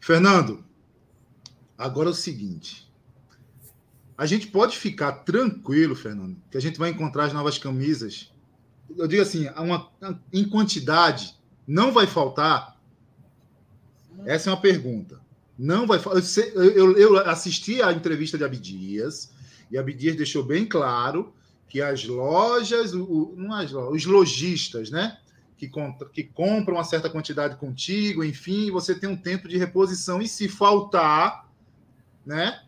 [0.00, 0.64] Fernando,
[1.78, 2.84] agora é o seguinte.
[4.16, 8.32] A gente pode ficar tranquilo, Fernando, que a gente vai encontrar as novas camisas
[8.96, 9.90] eu digo assim, uma,
[10.32, 11.34] em quantidade,
[11.66, 12.78] não vai faltar?
[14.24, 15.20] Essa é uma pergunta.
[15.58, 16.22] Não vai faltar.
[16.54, 19.32] Eu, eu, assisti a entrevista de Abdias,
[19.70, 21.32] e Abdias deixou bem claro
[21.68, 25.18] que as lojas, o, não as lojas, os lojistas, né?
[25.56, 25.70] Que,
[26.12, 30.20] que compram uma certa quantidade contigo, enfim, você tem um tempo de reposição.
[30.20, 31.48] E se faltar,
[32.26, 32.60] né?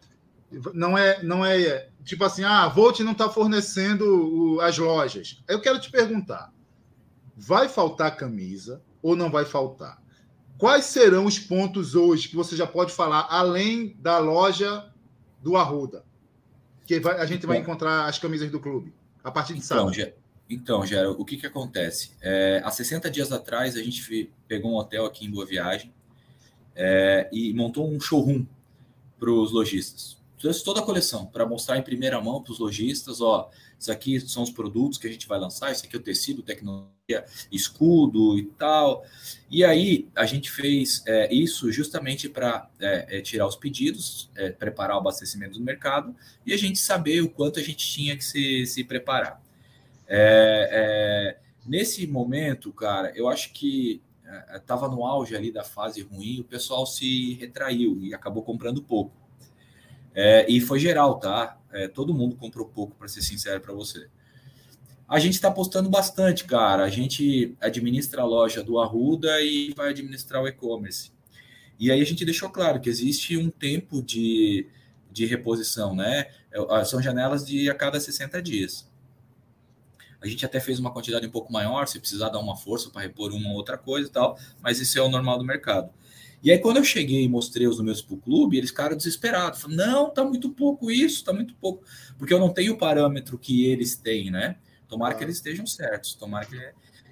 [0.73, 5.43] Não é, não é tipo assim, ah, a Volt não está fornecendo as lojas.
[5.49, 6.53] Eu quero te perguntar:
[7.37, 10.01] vai faltar camisa ou não vai faltar?
[10.57, 14.91] Quais serão os pontos hoje que você já pode falar, além da loja
[15.43, 16.05] do Arruda?
[16.87, 20.15] Que vai, a gente vai encontrar as camisas do clube a partir de então, sábado.
[20.49, 22.13] Então, Gera, o que, que acontece?
[22.23, 25.93] É, há 60 dias atrás, a gente pegou um hotel aqui em Boa Viagem
[26.75, 28.47] é, e montou um showroom
[29.19, 33.21] para os lojistas trouxe toda a coleção para mostrar em primeira mão para os lojistas,
[33.21, 36.03] ó, isso aqui são os produtos que a gente vai lançar, isso aqui é o
[36.03, 39.05] tecido, tecnologia, escudo e tal.
[39.51, 44.51] E aí a gente fez é, isso justamente para é, é, tirar os pedidos, é,
[44.51, 48.25] preparar o abastecimento do mercado e a gente saber o quanto a gente tinha que
[48.25, 49.43] se, se preparar.
[50.09, 54.03] É, é, nesse momento, cara, eu acho que
[54.55, 59.26] estava no auge ali da fase ruim, o pessoal se retraiu e acabou comprando pouco.
[60.19, 61.61] É, e foi geral, tá?
[61.71, 64.09] É, todo mundo comprou pouco, para ser sincero para você.
[65.07, 66.85] A gente está apostando bastante, cara.
[66.85, 71.13] A gente administra a loja do Arruda e vai administrar o e-commerce.
[71.79, 74.67] E aí a gente deixou claro que existe um tempo de,
[75.13, 76.29] de reposição, né?
[76.51, 78.91] É, são janelas de a cada 60 dias.
[80.19, 83.03] A gente até fez uma quantidade um pouco maior, se precisar dar uma força para
[83.03, 85.91] repor uma outra coisa e tal, mas isso é o normal do mercado.
[86.43, 89.61] E aí, quando eu cheguei e mostrei os números para o clube, eles ficaram desesperados.
[89.61, 91.85] Falaram, não, tá muito pouco isso, tá muito pouco.
[92.19, 94.57] Porque eu não tenho o parâmetro que eles têm, né?
[94.89, 95.17] Tomara ah.
[95.17, 96.15] que eles estejam certos.
[96.15, 96.57] Tomara que.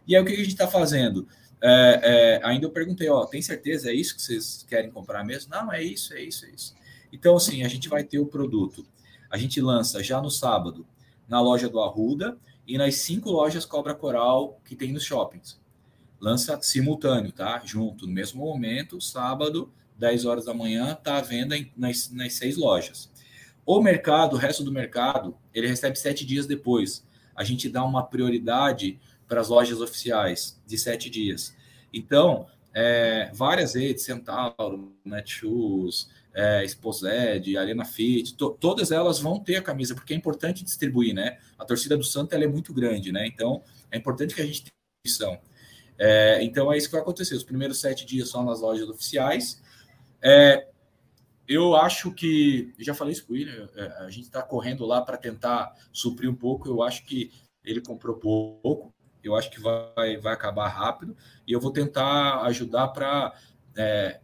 [0.07, 1.27] E aí, o que a gente está fazendo?
[1.61, 3.91] É, é, ainda eu perguntei, ó, tem certeza?
[3.91, 5.51] É isso que vocês querem comprar mesmo?
[5.51, 6.75] Não, é isso, é isso, é isso.
[7.13, 8.87] Então, assim, a gente vai ter o produto.
[9.31, 10.87] A gente lança já no sábado
[11.27, 15.59] na loja do Arruda e nas cinco lojas Cobra Coral que tem nos shoppings
[16.20, 17.62] lança simultâneo, tá?
[17.64, 22.35] Junto, no mesmo momento, sábado, 10 horas da manhã, tá à venda em, nas, nas
[22.35, 23.11] seis lojas.
[23.66, 27.07] O mercado, o resto do mercado, ele recebe sete dias depois.
[27.35, 31.57] A gente dá uma prioridade para as lojas oficiais de sete dias.
[31.92, 39.57] Então, é, várias redes, Centauro, Netshoes, é, Exposed, Arena Fit, to, todas elas vão ter
[39.57, 41.38] a camisa, porque é importante distribuir, né?
[41.57, 43.27] A torcida do Santa é muito grande, né?
[43.27, 44.72] Então, é importante que a gente tenha
[45.05, 45.54] distribuição.
[45.98, 47.35] É, então é isso que vai acontecer.
[47.35, 49.62] Os primeiros sete dias são nas lojas oficiais.
[50.22, 50.66] É,
[51.46, 55.16] eu acho que, já falei isso com William, é, a gente está correndo lá para
[55.16, 56.68] tentar suprir um pouco.
[56.68, 57.30] Eu acho que
[57.64, 61.16] ele comprou pouco, eu acho que vai, vai acabar rápido.
[61.46, 63.35] E eu vou tentar ajudar para,
[63.76, 64.20] é,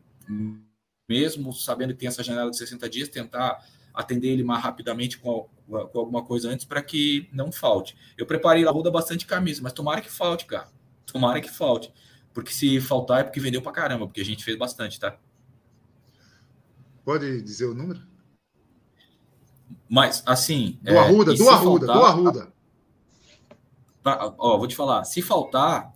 [1.08, 5.48] mesmo sabendo que tem essa janela de 60 dias, tentar atender ele mais rapidamente com,
[5.66, 7.96] com alguma coisa antes para que não falte.
[8.16, 10.68] Eu preparei lá roda bastante camisa, mas tomara que falte, cara.
[11.12, 11.92] Tomara que falte.
[12.32, 15.16] Porque se faltar é porque vendeu pra caramba, porque a gente fez bastante, tá?
[17.04, 18.00] Pode dizer o número?
[19.88, 20.78] Mas, assim.
[20.82, 22.52] Do é, Arruda, do Arruda, faltar, do Arruda.
[24.02, 25.94] Pra, ó, vou te falar, se faltar,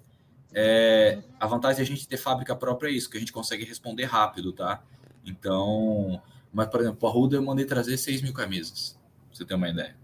[0.52, 3.64] é, a vantagem de a gente ter fábrica própria é isso, que a gente consegue
[3.64, 4.82] responder rápido, tá?
[5.24, 6.20] Então,
[6.52, 8.98] mas, por exemplo, o Arruda eu mandei trazer 6 mil camisas,
[9.28, 9.96] pra você ter uma ideia.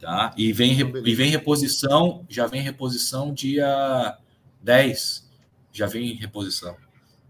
[0.00, 0.32] Tá?
[0.36, 4.16] E, vem, e vem reposição, já vem reposição dia
[4.62, 5.28] 10,
[5.72, 6.76] já vem reposição.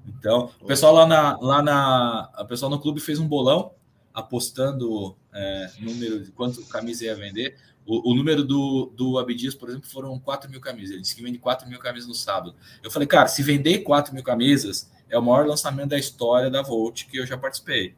[0.06, 2.30] Então, o pessoal lá na, lá na.
[2.38, 3.72] O pessoal no clube fez um bolão
[4.12, 7.56] apostando é, número de quanto camisa ia vender.
[7.86, 10.90] O, o, número do, do Abdias, por exemplo, foram 4 mil camisas.
[10.90, 12.54] Ele disse que vende 4 mil camisas no sábado.
[12.82, 16.60] Eu falei, cara, se vender 4 mil camisas, é o maior lançamento da história da
[16.60, 17.94] Volt que eu já participei.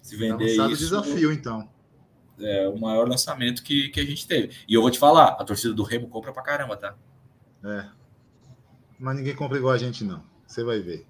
[0.00, 0.78] Se vender tá isso.
[0.78, 1.68] desafio, então
[2.40, 4.54] é, o maior lançamento que, que a gente teve.
[4.68, 6.94] E eu vou te falar, a torcida do Remo compra pra caramba, tá?
[7.64, 7.86] É.
[8.98, 10.22] Mas ninguém compra igual a gente, não.
[10.46, 11.06] Você vai ver.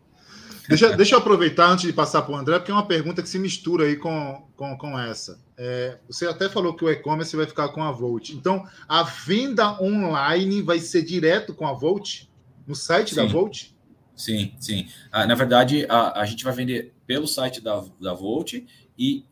[0.68, 3.28] Deixa, deixa eu aproveitar antes de passar para o André, porque é uma pergunta que
[3.28, 5.38] se mistura aí com, com, com essa.
[5.56, 8.30] É, você até falou que o e-commerce vai ficar com a Volt.
[8.30, 12.24] Então, a venda online vai ser direto com a Volt?
[12.66, 13.16] No site sim.
[13.16, 13.68] da Volt?
[14.16, 14.88] Sim, sim.
[15.12, 18.54] Ah, na verdade, a, a gente vai vender pelo site da, da Volt
[18.98, 19.24] e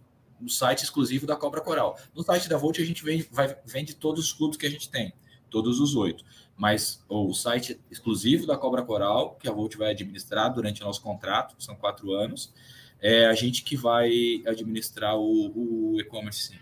[0.44, 1.98] no site exclusivo da Cobra Coral.
[2.14, 4.90] No site da Volt a gente vende, vai, vende todos os clubes que a gente
[4.90, 5.12] tem,
[5.48, 6.22] todos os oito.
[6.54, 11.00] Mas o site exclusivo da Cobra Coral, que a Volt vai administrar durante o nosso
[11.00, 12.52] contrato, são quatro anos,
[13.00, 16.48] é a gente que vai administrar o, o e-commerce.
[16.48, 16.58] Sim.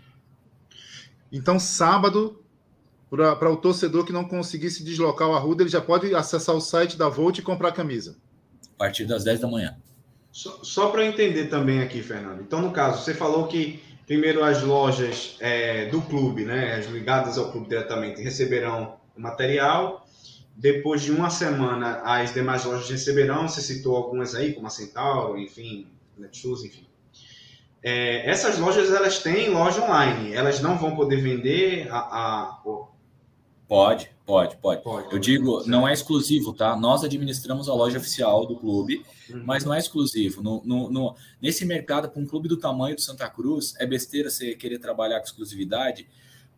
[1.29, 2.41] Então, sábado,
[3.09, 6.61] para o torcedor que não conseguir se deslocar ao Arruda, ele já pode acessar o
[6.61, 8.17] site da Volt e comprar a camisa.
[8.75, 9.77] A partir das 10 da manhã.
[10.33, 12.41] Só, só para entender também aqui, Fernando.
[12.41, 17.37] Então, no caso, você falou que primeiro as lojas é, do clube, né, as ligadas
[17.37, 20.07] ao clube diretamente, receberão o material.
[20.55, 23.47] Depois de uma semana, as demais lojas receberão.
[23.47, 26.87] Você citou algumas aí, como a Centauro, enfim, Netshoes, enfim.
[27.83, 32.59] É, essas lojas elas têm loja online, elas não vão poder vender a, a...
[33.67, 35.11] Pode, pode, pode, pode.
[35.11, 36.75] Eu digo, não é exclusivo, tá?
[36.75, 39.43] Nós administramos a loja oficial do clube, uhum.
[39.45, 40.41] mas não é exclusivo.
[40.41, 44.29] No, no, no, nesse mercado, com um clube do tamanho do Santa Cruz, é besteira
[44.29, 46.07] você querer trabalhar com exclusividade,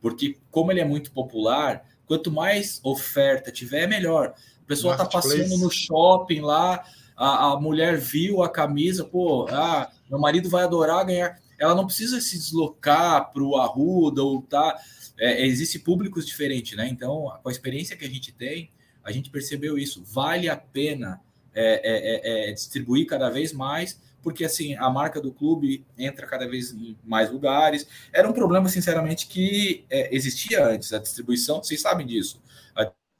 [0.01, 4.34] porque como ele é muito popular, quanto mais oferta tiver, melhor.
[4.63, 6.84] O pessoal está passando no shopping lá,
[7.15, 11.39] a, a mulher viu a camisa, pô, ah, meu marido vai adorar ganhar.
[11.58, 14.78] Ela não precisa se deslocar para o Arruda ou tá.
[15.17, 16.88] É, existe públicos diferentes, né?
[16.88, 18.71] Então, com a experiência que a gente tem,
[19.04, 20.04] a gente percebeu isso.
[20.04, 21.21] Vale a pena
[21.54, 26.28] é, é, é, é distribuir cada vez mais, porque assim a marca do clube entra
[26.28, 27.88] cada vez em mais lugares.
[28.12, 31.63] Era um problema, sinceramente, que é, existia antes a distribuição.
[31.63, 32.41] Vocês sabem disso.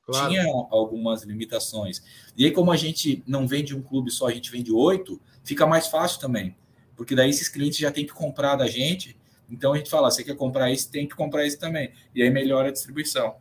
[0.05, 0.29] Claro.
[0.29, 2.03] Tinha algumas limitações.
[2.38, 5.65] E aí, como a gente não vende um clube só, a gente vende oito, fica
[5.65, 6.55] mais fácil também.
[6.95, 9.17] Porque daí esses clientes já têm que comprar da gente.
[9.49, 11.91] Então a gente fala: você quer comprar isso, tem que comprar isso também.
[12.13, 13.36] E aí melhora a distribuição.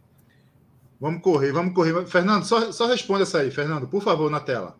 [1.01, 2.07] Vamos correr, vamos correr.
[2.07, 4.79] Fernando, só, só responda essa aí, Fernando, por favor, na tela.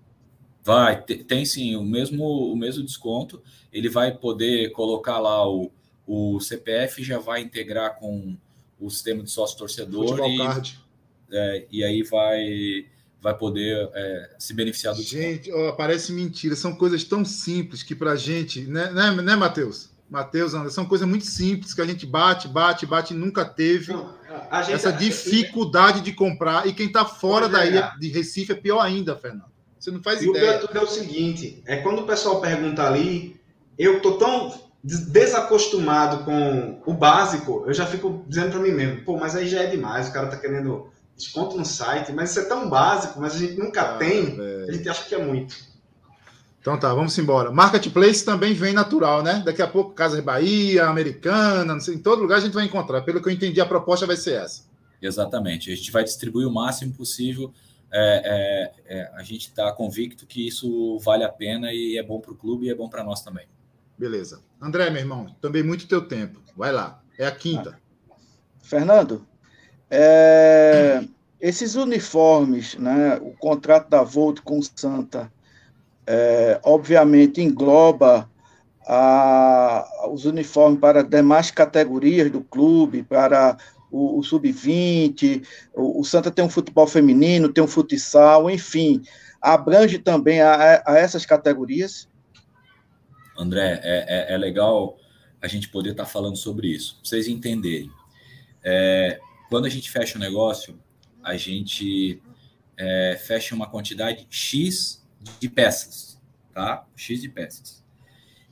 [0.63, 3.43] Vai, tem sim, o mesmo, o mesmo desconto.
[3.71, 5.71] Ele vai poder colocar lá o,
[6.07, 8.37] o CPF, já vai integrar com
[8.81, 10.19] o sistema de sócio torcedor.
[10.27, 10.79] E, card
[11.31, 12.87] é, e aí vai
[13.21, 17.95] vai poder é, se beneficiar do Gente, ó, parece mentira, são coisas tão simples que
[17.95, 19.94] para a gente, né, né, né Matheus?
[20.09, 24.14] Matheus, são coisas muito simples que a gente bate, bate, bate nunca teve Não,
[24.62, 26.67] gente, essa dificuldade de comprar.
[26.67, 29.53] E quem está fora daí é, de Recife é pior ainda, Fernando.
[29.79, 30.53] Você não faz e ideia.
[30.53, 33.40] E o tudo é o seguinte: é quando o pessoal pergunta ali,
[33.79, 34.53] eu tô tão
[34.85, 39.62] desacostumado com o básico, eu já fico dizendo para mim mesmo, pô, mas aí já
[39.62, 43.35] é demais, o cara tá querendo desconto no site, mas isso é tão básico, mas
[43.35, 44.38] a gente nunca ah, tem,
[44.69, 45.55] a gente acha que é muito.
[46.64, 47.50] Então tá, vamos embora.
[47.50, 49.42] Marketplace também vem natural, né?
[49.44, 53.03] Daqui a pouco Casa Bahia, Americana, não sei, em todo lugar a gente vai encontrar.
[53.03, 54.62] Pelo que eu entendi, a proposta vai ser essa.
[55.03, 55.70] Exatamente.
[55.70, 57.53] A gente vai distribuir o máximo possível.
[57.92, 62.18] É, é, é, a gente está convicto que isso vale a pena e é bom
[62.18, 63.46] para o clube e é bom para nós também.
[63.98, 64.40] Beleza.
[64.59, 66.40] André, meu irmão, também muito teu tempo.
[66.57, 67.03] Vai lá.
[67.18, 67.79] É a quinta.
[68.62, 69.27] Fernando,
[69.90, 71.05] é,
[71.38, 75.31] esses uniformes, né, o contrato da Volt com o Santa,
[76.07, 78.31] é, obviamente engloba
[78.87, 83.57] a, os uniformes para demais categorias do clube, para
[83.90, 89.03] o, o sub-20, o, o, Santa tem um futebol feminino, tem um futsal, enfim,
[89.40, 92.09] abrange também a, a essas categorias?
[93.38, 94.97] André, é, é, é, legal
[95.40, 97.90] a gente poder estar falando sobre isso, para vocês entenderem.
[98.62, 100.79] É, quando a gente fecha o um negócio,
[101.23, 102.23] a gente
[102.77, 105.04] é, fecha uma quantidade X
[105.41, 106.21] de peças,
[106.53, 106.87] tá?
[106.97, 107.83] X de peças.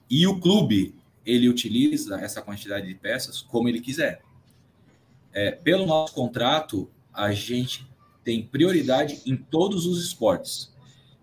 [0.08, 4.22] E o clube, ele utiliza essa quantidade de peças como ele quiser.
[5.32, 7.86] É, pelo nosso contrato, a gente
[8.22, 10.72] tem prioridade em todos os esportes.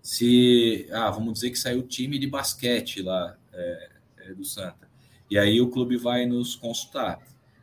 [0.01, 4.89] Se, ah, vamos dizer que saiu o time de basquete lá é, é do Santa,
[5.29, 7.19] e aí o clube vai nos consultar.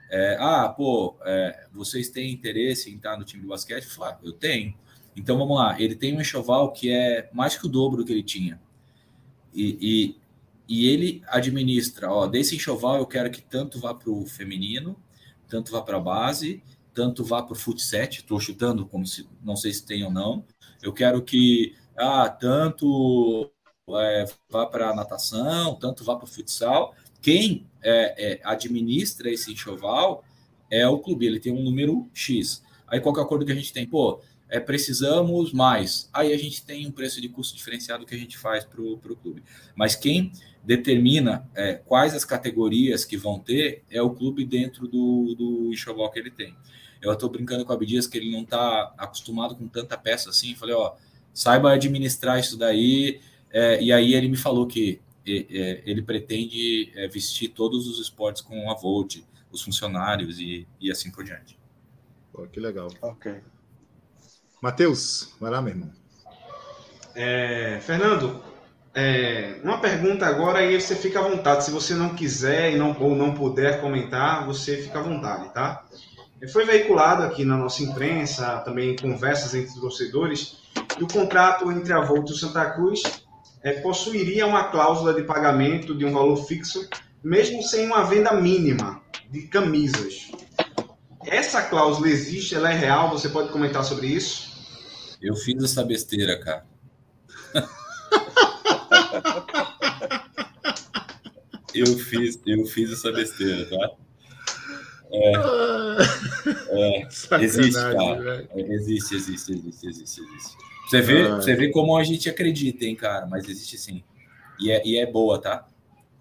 [0.08, 3.88] É, ah, pô, é, vocês têm interesse em estar no time de basquete?
[3.96, 4.74] Eu ah, eu tenho.
[5.16, 8.12] Então vamos lá, ele tem um enxoval que é mais que o dobro do que
[8.12, 8.60] ele tinha.
[9.54, 10.16] E, e,
[10.68, 14.94] e ele administra, ó, desse enxoval eu quero que tanto vá para o feminino,
[15.48, 19.56] tanto vá para a base, tanto vá para o futset, estou chutando como se não
[19.56, 20.44] sei se tem ou não.
[20.82, 23.50] Eu quero que ah, tanto
[23.88, 26.94] é, vá para a natação, tanto vá para o futsal.
[27.22, 30.24] Quem é, é, administra esse enxoval
[30.70, 32.62] é o clube, ele tem um número X.
[32.86, 33.86] Aí qual é o acordo que a gente tem?
[33.86, 36.08] Pô, é, precisamos mais.
[36.12, 38.98] Aí a gente tem um preço de custo diferenciado que a gente faz para o
[38.98, 39.42] clube.
[39.74, 40.32] Mas quem
[40.62, 46.10] determina é, quais as categorias que vão ter é o clube dentro do, do enxoval
[46.10, 46.56] que ele tem.
[47.00, 50.54] Eu estou brincando com o Abdias que ele não está acostumado com tanta peça assim.
[50.54, 50.94] Falei, ó,
[51.32, 53.20] saiba administrar isso daí.
[53.50, 58.42] É, e aí ele me falou que é, ele pretende é, vestir todos os esportes
[58.42, 59.18] com a Volt,
[59.52, 61.58] os funcionários e, e assim por diante.
[62.32, 62.88] Pô, que legal.
[63.00, 63.40] Ok.
[64.60, 65.90] Matheus, vai lá, meu irmão.
[67.14, 68.42] É, Fernando,
[68.94, 71.64] é, uma pergunta agora e você fica à vontade.
[71.64, 75.84] Se você não quiser e não, ou não puder comentar, você fica à vontade, tá?
[76.52, 80.58] Foi veiculado aqui na nossa imprensa, também em conversas entre torcedores,
[80.96, 83.02] que o contrato entre a Volt e o Santa Cruz
[83.62, 86.88] é, possuiria uma cláusula de pagamento de um valor fixo,
[87.22, 90.30] mesmo sem uma venda mínima de camisas.
[91.26, 93.10] Essa cláusula existe, ela é real?
[93.10, 94.56] Você pode comentar sobre isso?
[95.20, 96.64] Eu fiz essa besteira, cara.
[101.74, 103.90] eu fiz, eu fiz essa besteira, tá?
[105.10, 105.32] É,
[106.68, 107.08] é,
[107.42, 108.48] existe, cara.
[108.54, 110.56] Existe, existe, existe, existe, existe.
[110.88, 113.26] Você vê, você vê como a gente acredita, hein, cara?
[113.26, 114.04] Mas existe sim.
[114.60, 115.66] E é, e é boa, tá?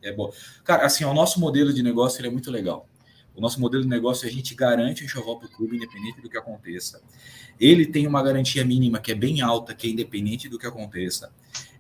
[0.01, 0.33] É boa.
[0.63, 2.89] Cara, assim, o nosso modelo de negócio ele é muito legal.
[3.35, 6.29] O nosso modelo de negócio, a gente garante o enxoval para o clube, independente do
[6.29, 7.01] que aconteça.
[7.59, 11.31] Ele tem uma garantia mínima que é bem alta, que é independente do que aconteça.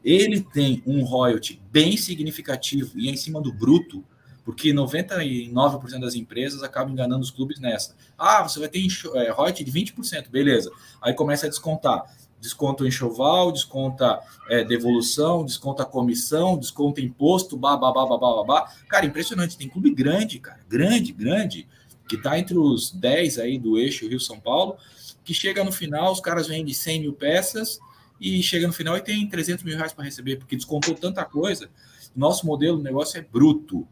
[0.03, 4.03] Ele tem um royalty bem significativo e é em cima do bruto,
[4.43, 7.95] porque 99% das empresas acabam enganando os clubes nessa.
[8.15, 8.85] Ah, você vai ter
[9.15, 10.71] é, royalty de 20%, beleza.
[11.01, 12.03] Aí começa a descontar.
[12.39, 14.19] Desconta o enxoval, desconta
[14.49, 18.71] é, devolução, desconta comissão, desconta imposto, babá, babá, babá.
[18.87, 19.57] Cara, impressionante.
[19.57, 21.67] Tem clube grande, cara, grande, grande,
[22.07, 24.77] que está entre os 10 aí do eixo Rio-São Paulo,
[25.23, 27.79] que chega no final, os caras vendem 100 mil peças
[28.19, 31.69] e chega no final e tem 300 mil reais para receber, porque descontou tanta coisa.
[32.15, 33.87] Nosso modelo de negócio é bruto.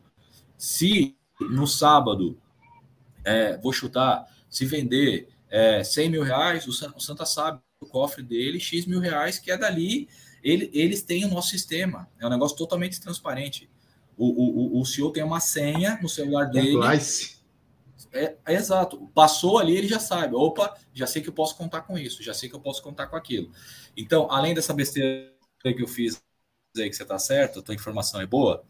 [0.58, 2.38] Se no sábado,
[3.24, 8.60] é, vou chutar, se vender é, 100 mil reais, o Santa sabe o cofre dele,
[8.60, 10.08] X mil reais, que é dali,
[10.44, 12.10] ele, eles têm o nosso sistema.
[12.20, 13.70] É um negócio totalmente transparente.
[14.18, 16.78] O, o, o CEO tem uma senha no celular dele.
[18.12, 19.10] É, é, exato.
[19.14, 20.36] Passou ali, ele já sabe.
[20.36, 23.08] Opa, já sei que eu posso contar com isso, já sei que eu posso contar
[23.08, 23.52] com aquilo.
[23.98, 25.32] Então, além dessa besteira
[25.62, 26.22] que eu fiz
[26.78, 28.64] aí, que você está certo, a tua informação é boa,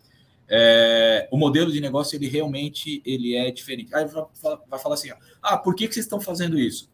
[0.47, 3.93] é, o modelo de negócio ele realmente ele é diferente.
[3.93, 4.25] Aí vai,
[4.67, 5.09] vai falar assim,
[5.41, 6.92] ah, por que, que vocês estão fazendo isso?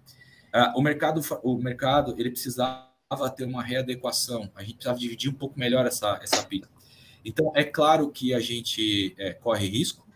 [0.52, 2.90] Ah, o mercado, o mercado ele precisava
[3.36, 4.52] ter uma readequação.
[4.56, 6.70] A gente precisava dividir um pouco melhor essa essa pista.
[7.24, 10.08] Então é claro que a gente é, corre risco,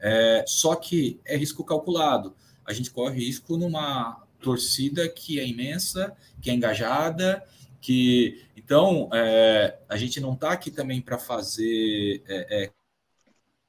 [0.00, 2.34] é, só que é risco calculado.
[2.64, 7.42] A gente corre risco numa torcida que é imensa, que é engajada,
[7.80, 12.70] que então é, a gente não está aqui também para fazer é, é,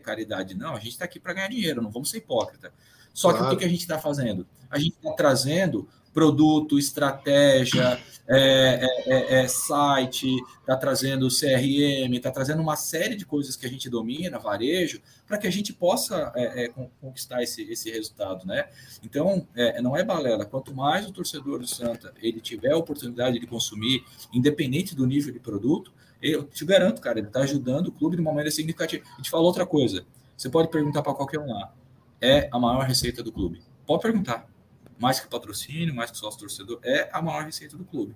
[0.04, 0.76] caridade, não.
[0.76, 2.74] A gente está aqui para ganhar dinheiro, não vamos ser hipócrita.
[3.16, 3.48] Só claro.
[3.48, 4.46] que o que, a gente está fazendo?
[4.70, 7.98] A gente está trazendo produto, estratégia,
[8.28, 10.28] é, é, é, é site,
[10.60, 15.38] está trazendo CRM, está trazendo uma série de coisas que a gente domina, varejo, para
[15.38, 18.68] que a gente possa é, é, conquistar esse, esse resultado, né?
[19.02, 19.48] Então,
[19.82, 20.46] não é balela.
[20.46, 24.04] Quanto mais o torcedor do Santa ele tiver a oportunidade de consumir,
[24.34, 28.22] independente do nível de produto, eu te garanto, cara, ele está ajudando o clube de
[28.22, 29.04] uma maneira significativa.
[29.14, 30.06] A gente fala outra coisa.
[30.36, 31.72] Você pode perguntar para qualquer um lá.
[32.22, 33.62] É a maior receita do clube.
[33.86, 34.48] Pode perguntar
[35.00, 38.16] mais que patrocínio, mais que sócio torcedor, é a maior receita do clube.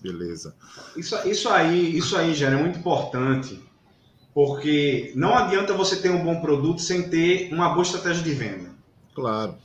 [0.00, 0.54] Beleza.
[0.96, 3.60] Isso, isso aí, isso aí, já é muito importante,
[4.32, 8.70] porque não adianta você ter um bom produto sem ter uma boa estratégia de venda.
[9.14, 9.56] Claro.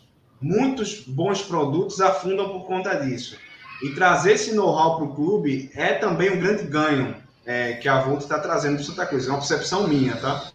[0.42, 3.38] Muitos bons produtos afundam por conta disso.
[3.82, 8.02] E trazer esse know-how para o clube é também um grande ganho é, que a
[8.02, 9.28] Volta está trazendo para Santa Cruz.
[9.28, 10.52] É uma percepção minha, tá?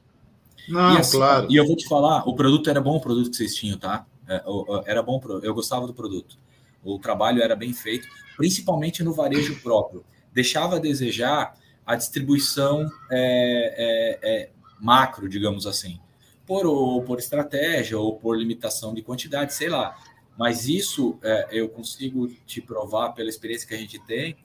[0.69, 1.47] Não, e assim, claro.
[1.51, 4.07] E eu vou te falar, o produto era bom o produto que vocês tinham, tá?
[4.29, 4.43] É,
[4.87, 6.39] era bom, eu gostava do produto.
[6.85, 8.07] O trabalho era bem feito,
[8.37, 10.05] principalmente no varejo próprio.
[10.33, 11.55] Deixava a desejar
[11.87, 15.99] a distribuição é, é, é, macro, digamos assim,
[16.47, 19.97] por, ou por estratégia ou por limitação de quantidade, sei lá.
[20.39, 24.37] Mas isso é, eu consigo te provar pela experiência que a gente tem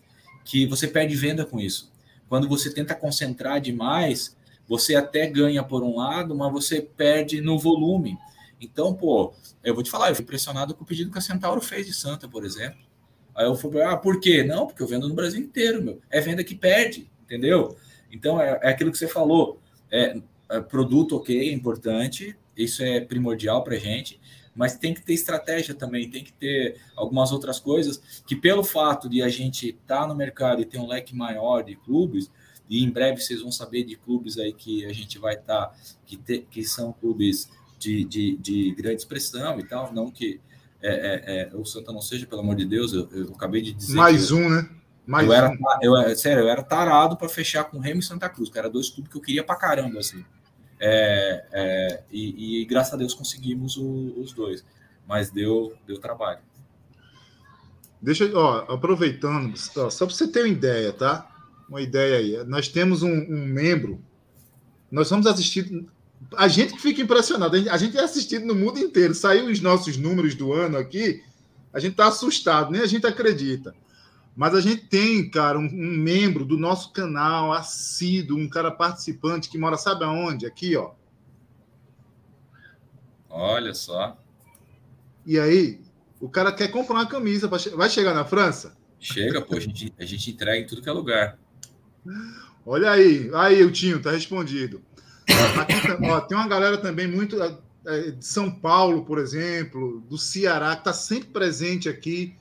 [0.46, 1.92] que você perde venda com isso.
[2.28, 4.36] Quando você tenta concentrar demais,
[4.74, 8.18] você até ganha por um lado, mas você perde no volume.
[8.60, 9.32] Então, pô,
[9.64, 11.94] eu vou te falar, eu fui impressionado com o pedido que a Centauro fez de
[11.94, 12.80] Santa, por exemplo.
[13.36, 14.44] Aí eu fui, ah, por quê?
[14.44, 16.02] Não, porque eu vendo no Brasil inteiro, meu.
[16.10, 17.78] É venda que perde, entendeu?
[18.12, 19.60] Então, é, é aquilo que você falou.
[19.92, 20.20] É,
[20.50, 24.20] é produto, ok, é importante, isso é primordial para gente,
[24.56, 29.08] mas tem que ter estratégia também, tem que ter algumas outras coisas que, pelo fato
[29.08, 32.32] de a gente estar tá no mercado e ter um leque maior de clubes,
[32.74, 35.76] e em breve vocês vão saber de clubes aí que a gente vai estar, tá,
[36.08, 37.48] que, que são clubes
[37.78, 39.94] de, de, de grande expressão e tal.
[39.94, 40.42] Não que
[40.82, 43.74] é, é, é, o Santa não seja, pelo amor de Deus, eu, eu acabei de
[43.74, 43.94] dizer.
[43.94, 44.68] Mais um, né?
[45.06, 45.36] Mais eu, um.
[45.36, 48.72] Era, eu, sério, eu era tarado para fechar com Remo e Santa Cruz, que era
[48.72, 50.26] dois clubes que eu queria para caramba, assim.
[50.80, 54.66] É, é, e, e, graças a Deus conseguimos o, os dois,
[55.08, 56.40] mas deu, deu trabalho.
[58.02, 61.33] Deixa, ó, aproveitando, ó, só para você ter uma ideia, tá?
[61.70, 62.48] Uma ideia aí.
[62.48, 64.04] Nós temos um, um membro,
[64.92, 65.86] nós somos assistidos
[66.36, 67.56] a gente que fica impressionado.
[67.70, 69.14] A gente é assistido no mundo inteiro.
[69.14, 71.24] Saiu os nossos números do ano aqui,
[71.74, 73.76] a gente está assustado, nem a gente acredita.
[74.36, 79.50] Mas a gente tem, cara, um, um, membro do nosso canal, assíduo, um cara participante
[79.50, 80.46] que mora, sabe aonde?
[80.46, 80.92] Aqui, ó.
[83.30, 84.18] Olha só.
[85.26, 85.80] E aí,
[86.20, 87.48] o cara quer comprar uma camisa.
[87.48, 87.60] Pra...
[87.76, 88.76] Vai chegar na França?
[89.00, 91.38] Chega, pô, a gente, a gente entrega em tudo que é lugar.
[92.66, 94.82] Olha aí, aí o Tinho, tá respondido.
[95.60, 95.74] Aqui,
[96.10, 97.42] ó, tem uma galera também muito
[97.86, 102.36] é, de São Paulo, por exemplo, do Ceará, que está sempre presente aqui.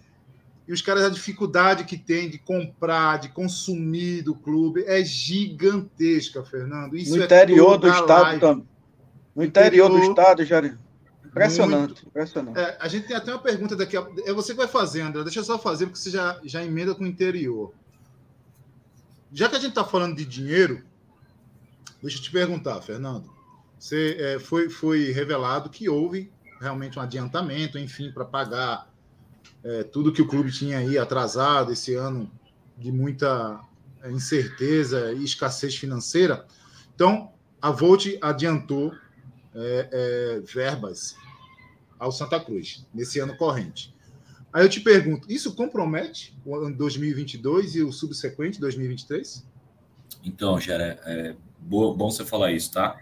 [0.67, 6.45] E os caras, a dificuldade que tem de comprar, de consumir do clube é gigantesca,
[6.45, 6.97] Fernando.
[6.97, 8.69] Isso no é interior do estado também.
[9.35, 10.79] No interior, interior, do estado, Jair.
[11.25, 12.07] Impressionante, muito.
[12.07, 12.59] impressionante.
[12.61, 13.97] É, a gente tem até uma pergunta daqui.
[13.97, 15.25] É você que vai fazer, André.
[15.25, 17.73] Deixa eu só fazer, porque você já, já emenda com o interior.
[19.33, 20.85] Já que a gente está falando de dinheiro,
[22.03, 23.33] deixa eu te perguntar, Fernando.
[23.79, 26.31] Você, é, foi, foi revelado que houve
[26.61, 28.93] realmente um adiantamento, enfim, para pagar
[29.65, 32.31] é, tudo que o clube tinha aí atrasado esse ano
[32.77, 33.61] de muita
[34.11, 36.47] incerteza e escassez financeira.
[36.95, 38.93] Então, a Volt adiantou
[39.55, 41.17] é, é, verbas
[41.99, 43.92] ao Santa Cruz nesse ano corrente.
[44.53, 49.47] Aí eu te pergunto, isso compromete o ano 2022 e o subsequente 2023?
[50.25, 52.99] Então, Gera, é bom você falar isso, tá?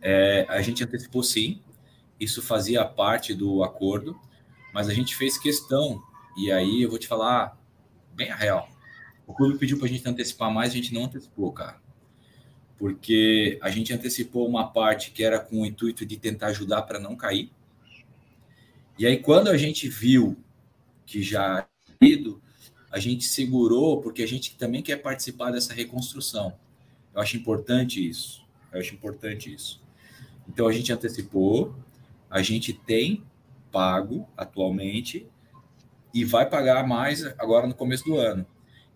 [0.00, 1.60] É, a gente antecipou sim,
[2.18, 4.18] isso fazia parte do acordo,
[4.72, 6.02] mas a gente fez questão,
[6.36, 7.58] e aí eu vou te falar
[8.14, 8.68] bem a real.
[9.26, 11.80] O clube pediu para a gente antecipar mais, a gente não antecipou, cara
[12.80, 16.98] porque a gente antecipou uma parte que era com o intuito de tentar ajudar para
[16.98, 17.52] não cair.
[18.98, 20.34] E aí, quando a gente viu
[21.10, 21.66] que já
[22.00, 22.40] ido,
[22.88, 26.56] a gente segurou, porque a gente também quer participar dessa reconstrução.
[27.12, 28.46] Eu acho importante isso.
[28.72, 29.82] Eu acho importante isso.
[30.48, 31.74] Então, a gente antecipou,
[32.30, 33.24] a gente tem
[33.72, 35.26] pago atualmente
[36.14, 38.46] e vai pagar mais agora no começo do ano.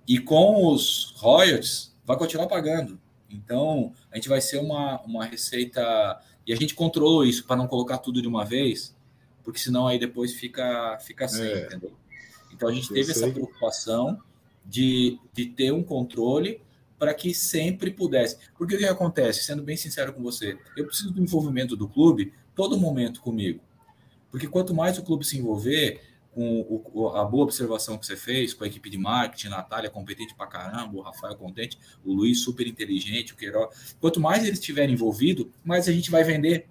[0.07, 3.01] E com os royalties, vai continuar pagando.
[3.29, 6.21] Então, a gente vai ser uma, uma receita.
[6.47, 8.95] E a gente controlou isso para não colocar tudo de uma vez,
[9.43, 11.67] porque senão aí depois fica, fica assim, é.
[11.67, 12.04] entendeu?
[12.55, 14.21] Então, a gente teve essa preocupação
[14.65, 16.61] de, de ter um controle
[16.99, 18.39] para que sempre pudesse.
[18.57, 22.33] Porque o que acontece, sendo bem sincero com você, eu preciso do envolvimento do clube
[22.55, 23.61] todo momento comigo.
[24.31, 26.01] Porque quanto mais o clube se envolver,
[26.35, 30.35] com o, a boa observação que você fez, com a equipe de marketing, Natália competente
[30.35, 33.97] pra caramba, o Rafael contente, o Luiz super inteligente, o Queiroz.
[34.01, 36.69] Quanto mais eles estiverem envolvidos, mais a gente vai vender.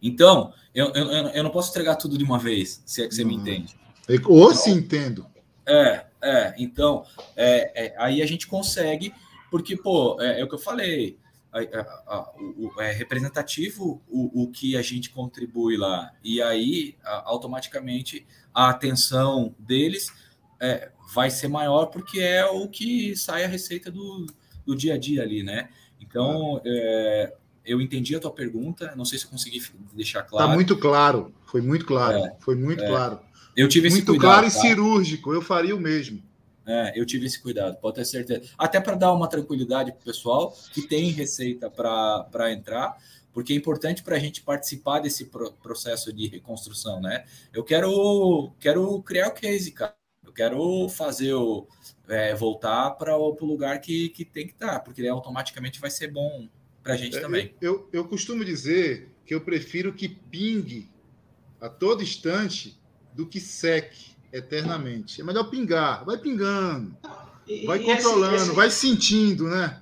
[0.00, 3.24] Então, eu, eu, eu não posso entregar tudo de uma vez, se é que você
[3.24, 3.76] me entende.
[4.26, 5.26] Ou se entendo.
[5.66, 6.54] É, é.
[6.58, 7.04] Então,
[7.36, 9.12] é, é, aí a gente consegue,
[9.50, 11.18] porque, pô, é, é o que eu falei
[12.78, 16.12] é representativo o, o que a gente contribui lá.
[16.22, 20.12] E aí, automaticamente, a atenção deles
[20.60, 24.26] é, vai ser maior porque é o que sai a receita do,
[24.66, 25.68] do dia a dia ali, né?
[26.00, 27.34] Então, é,
[27.64, 30.46] eu entendi a tua pergunta, não sei se eu consegui deixar tá claro.
[30.46, 32.86] Está muito claro, foi muito claro, é, foi muito é.
[32.86, 33.20] claro.
[33.56, 34.60] Eu tive muito cuidado, claro e tá?
[34.60, 36.22] cirúrgico, eu faria o mesmo.
[36.66, 38.42] É, eu tive esse cuidado, pode ter certeza.
[38.58, 42.96] Até para dar uma tranquilidade para o pessoal que tem receita para entrar,
[43.32, 47.24] porque é importante para a gente participar desse pro, processo de reconstrução, né?
[47.52, 49.94] Eu quero, quero criar o case, cara.
[50.24, 51.68] Eu quero fazer o
[52.08, 56.10] é, voltar para o lugar que, que tem que estar, tá, porque automaticamente vai ser
[56.10, 56.48] bom
[56.82, 57.54] para a gente é, também.
[57.60, 60.90] Eu, eu, eu costumo dizer que eu prefiro que pingue
[61.60, 62.76] a todo instante
[63.16, 65.20] do que seque eternamente.
[65.20, 66.94] É melhor pingar, vai pingando,
[67.64, 69.80] vai controlando, esse, esse, vai sentindo, né?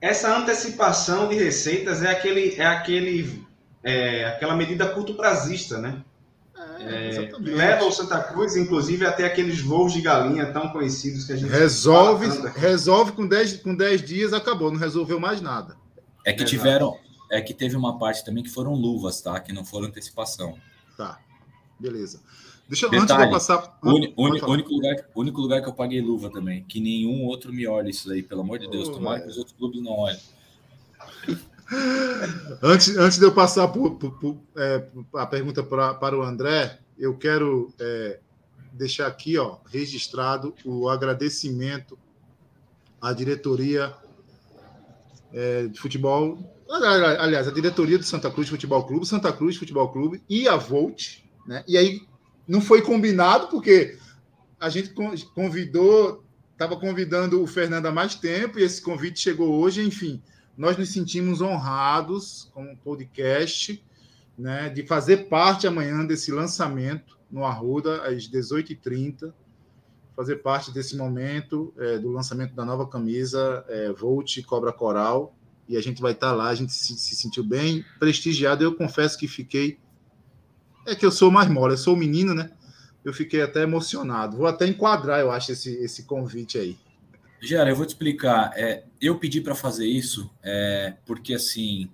[0.00, 3.42] Essa antecipação de receitas é aquele, é aquele,
[3.82, 6.02] é, aquela medida curto prazista, né?
[6.80, 11.32] É, é, leva o Santa Cruz, inclusive, até aqueles voos de galinha tão conhecidos que
[11.32, 15.76] a gente resolve, resolve com 10 com dez dias, acabou, não resolveu mais nada.
[16.26, 16.98] É que tiveram,
[17.30, 19.40] é que teve uma parte também que foram luvas, tá?
[19.40, 20.58] Que não foram antecipação.
[20.96, 21.18] Tá,
[21.80, 22.20] beleza.
[22.68, 23.78] Deixa Detalhe, antes de eu passar.
[23.82, 26.64] Uni, uni, único, lugar, único lugar que eu paguei luva também.
[26.64, 28.88] Que nenhum outro me olhe isso aí, pelo amor de Deus.
[28.88, 30.20] Oh, Tomara que os outros clubes não olhem.
[32.62, 36.78] antes, antes de eu passar por, por, por, é, a pergunta pra, para o André,
[36.98, 38.18] eu quero é,
[38.72, 41.98] deixar aqui ó, registrado o agradecimento
[43.00, 43.94] à diretoria
[45.32, 46.38] é, de futebol.
[46.70, 51.18] Aliás, a diretoria do Santa Cruz Futebol Clube, Santa Cruz Futebol Clube e a Volt.
[51.46, 51.62] Né?
[51.68, 52.00] E aí
[52.46, 53.98] não foi combinado, porque
[54.60, 54.94] a gente
[55.34, 60.22] convidou, estava convidando o Fernando há mais tempo, e esse convite chegou hoje, enfim.
[60.56, 63.84] Nós nos sentimos honrados com o podcast,
[64.38, 69.32] né, de fazer parte amanhã desse lançamento no Arruda, às 18h30,
[70.14, 75.36] fazer parte desse momento é, do lançamento da nova camisa é, Volt Cobra Coral.
[75.68, 78.62] E a gente vai estar lá, a gente se, se sentiu bem prestigiado.
[78.62, 79.78] Eu confesso que fiquei
[80.86, 82.50] é que eu sou mais mole, eu sou menino, né?
[83.04, 84.36] Eu fiquei até emocionado.
[84.36, 86.76] Vou até enquadrar, eu acho, esse, esse convite aí.
[87.40, 88.52] Gera, eu vou te explicar.
[88.56, 91.90] É, eu pedi para fazer isso é, porque, assim,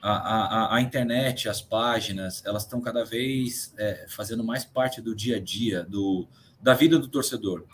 [0.00, 5.14] a, a, a, internet, as páginas, elas estão cada vez é, fazendo mais parte do
[5.14, 6.28] dia a dia, do,
[6.60, 7.64] da vida do torcedor.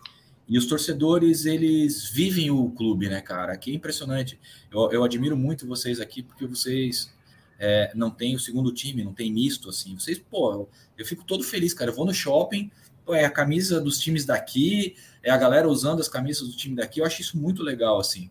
[0.49, 3.55] E os torcedores, eles vivem o clube, né, cara?
[3.59, 4.41] Que impressionante.
[4.73, 7.13] Eu, eu admiro muito vocês aqui, porque vocês
[7.59, 9.99] é, não têm o segundo time, não tem misto, assim.
[9.99, 11.91] Vocês, pô, eu, eu fico todo feliz, cara.
[11.91, 12.71] Eu vou no shopping,
[13.05, 16.77] pô, é a camisa dos times daqui, é a galera usando as camisas do time
[16.77, 17.01] daqui.
[17.01, 18.31] Eu acho isso muito legal, assim.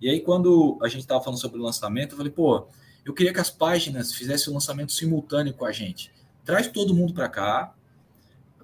[0.00, 2.66] E aí, quando a gente estava falando sobre o lançamento, eu falei, pô,
[3.04, 6.12] eu queria que as páginas fizessem o lançamento simultâneo com a gente.
[6.44, 7.74] Traz todo mundo para cá,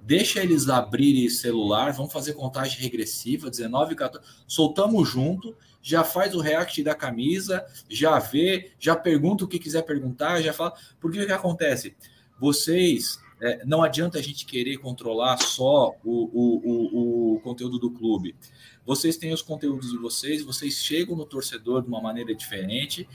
[0.02, 6.40] deixa eles abrirem celular, vamos fazer contagem regressiva, 19, 14, soltamos junto, já faz o
[6.40, 10.72] react da camisa, já vê, já pergunta o que quiser perguntar, já fala.
[11.00, 11.96] Porque o que acontece?
[12.38, 17.90] Vocês, é, não adianta a gente querer controlar só o, o, o, o conteúdo do
[17.90, 18.36] clube.
[18.84, 23.08] Vocês têm os conteúdos de vocês, vocês chegam no torcedor de uma maneira diferente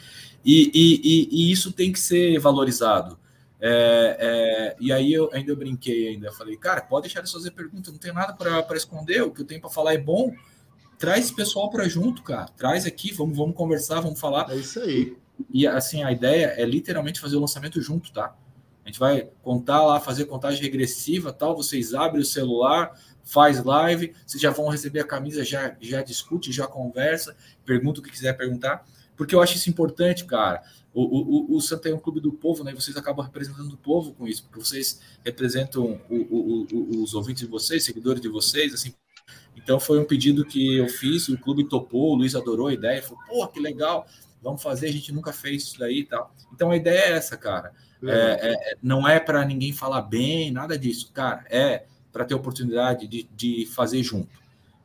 [0.44, 3.18] e, e, e, e isso tem que ser valorizado.
[3.60, 7.52] É, é, e aí eu ainda eu brinquei ainda, falei, cara, pode deixar eles fazer
[7.52, 10.34] pergunta, não tem nada para esconder, o que eu tenho para falar é bom.
[10.98, 12.48] Traz esse pessoal para junto, cara.
[12.58, 14.52] Traz aqui, vamos, vamos conversar, vamos falar.
[14.52, 15.16] É isso aí.
[15.54, 18.36] E, assim, a ideia é literalmente fazer o lançamento junto, tá?
[18.84, 21.56] A gente vai contar lá, fazer contagem regressiva, tal.
[21.56, 26.52] Vocês abrem o celular, faz live, vocês já vão receber a camisa, já, já discute,
[26.52, 27.36] já conversa,
[27.66, 28.86] pergunta o que quiser perguntar,
[29.18, 30.64] porque eu acho isso importante, cara.
[30.94, 32.74] O, o, o Santa é um clube do povo, né?
[32.74, 37.84] Vocês acabam representando o povo com isso, porque vocês representam o, os ouvintes de vocês,
[37.84, 38.94] seguidores de vocês, assim.
[39.58, 43.02] Então foi um pedido que eu fiz, o clube topou, o Luiz adorou a ideia,
[43.02, 44.08] falou, pô, que legal,
[44.42, 46.34] vamos fazer, a gente nunca fez isso daí e tal.
[46.54, 47.74] Então a ideia é essa, cara.
[48.04, 51.44] É, é, não é para ninguém falar bem, nada disso, cara.
[51.50, 54.30] É para ter oportunidade de, de fazer junto.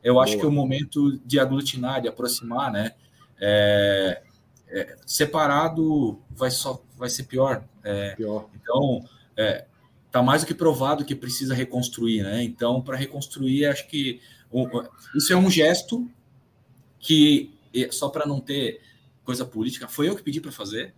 [0.03, 0.25] Eu Boa.
[0.25, 2.91] acho que é o momento de aglutinar, de aproximar, né?
[3.39, 4.21] É,
[4.67, 7.63] é, separado vai só vai ser pior.
[7.83, 8.49] É, pior.
[8.55, 9.03] Então,
[9.37, 9.65] é,
[10.11, 12.43] tá mais do que provado que precisa reconstruir, né?
[12.43, 14.21] Então, para reconstruir, acho que
[15.15, 16.09] isso é um gesto
[16.99, 17.51] que
[17.91, 18.81] só para não ter
[19.23, 20.93] coisa política, foi eu que pedi para fazer,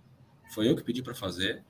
[0.53, 1.63] foi eu que pedi para fazer.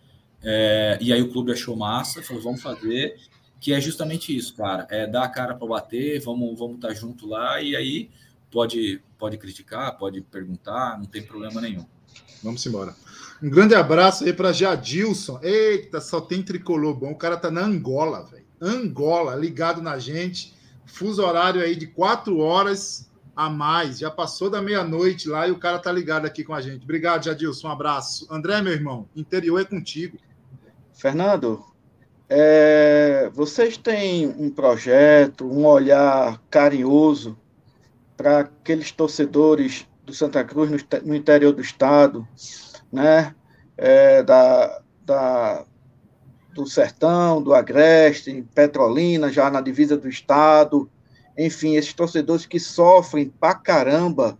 [0.43, 3.15] É, e aí o clube achou massa, falou, vamos fazer,
[3.59, 4.88] que é justamente isso, cara.
[4.89, 8.09] É dar a cara para bater, vamos vamos estar tá junto lá, e aí
[8.51, 11.86] pode, pode criticar, pode perguntar, não tem problema nenhum.
[12.43, 12.95] Vamos embora.
[13.41, 15.39] Um grande abraço aí para Jadilson.
[15.41, 17.11] Eita, só tem tricolor bom.
[17.11, 18.45] O cara tá na Angola, velho.
[18.61, 20.54] Angola, ligado na gente.
[20.86, 23.99] Fuso horário aí de quatro horas a mais.
[23.99, 26.83] Já passou da meia-noite lá e o cara tá ligado aqui com a gente.
[26.83, 27.67] Obrigado, Jadilson.
[27.67, 28.27] Um abraço.
[28.29, 30.17] André, meu irmão, interior é contigo.
[30.93, 31.63] Fernando,
[32.29, 37.38] é, vocês têm um projeto, um olhar carinhoso
[38.15, 42.27] para aqueles torcedores do Santa Cruz no, no interior do estado,
[42.91, 43.36] né?
[43.77, 45.65] É, da, da,
[46.55, 50.89] do Sertão, do Agreste, Petrolina, já na divisa do estado,
[51.37, 54.37] enfim, esses torcedores que sofrem pra caramba,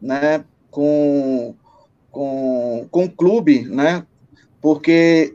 [0.00, 0.44] né?
[0.70, 1.54] Com,
[2.10, 4.06] com, com o clube, né?
[4.60, 5.34] Porque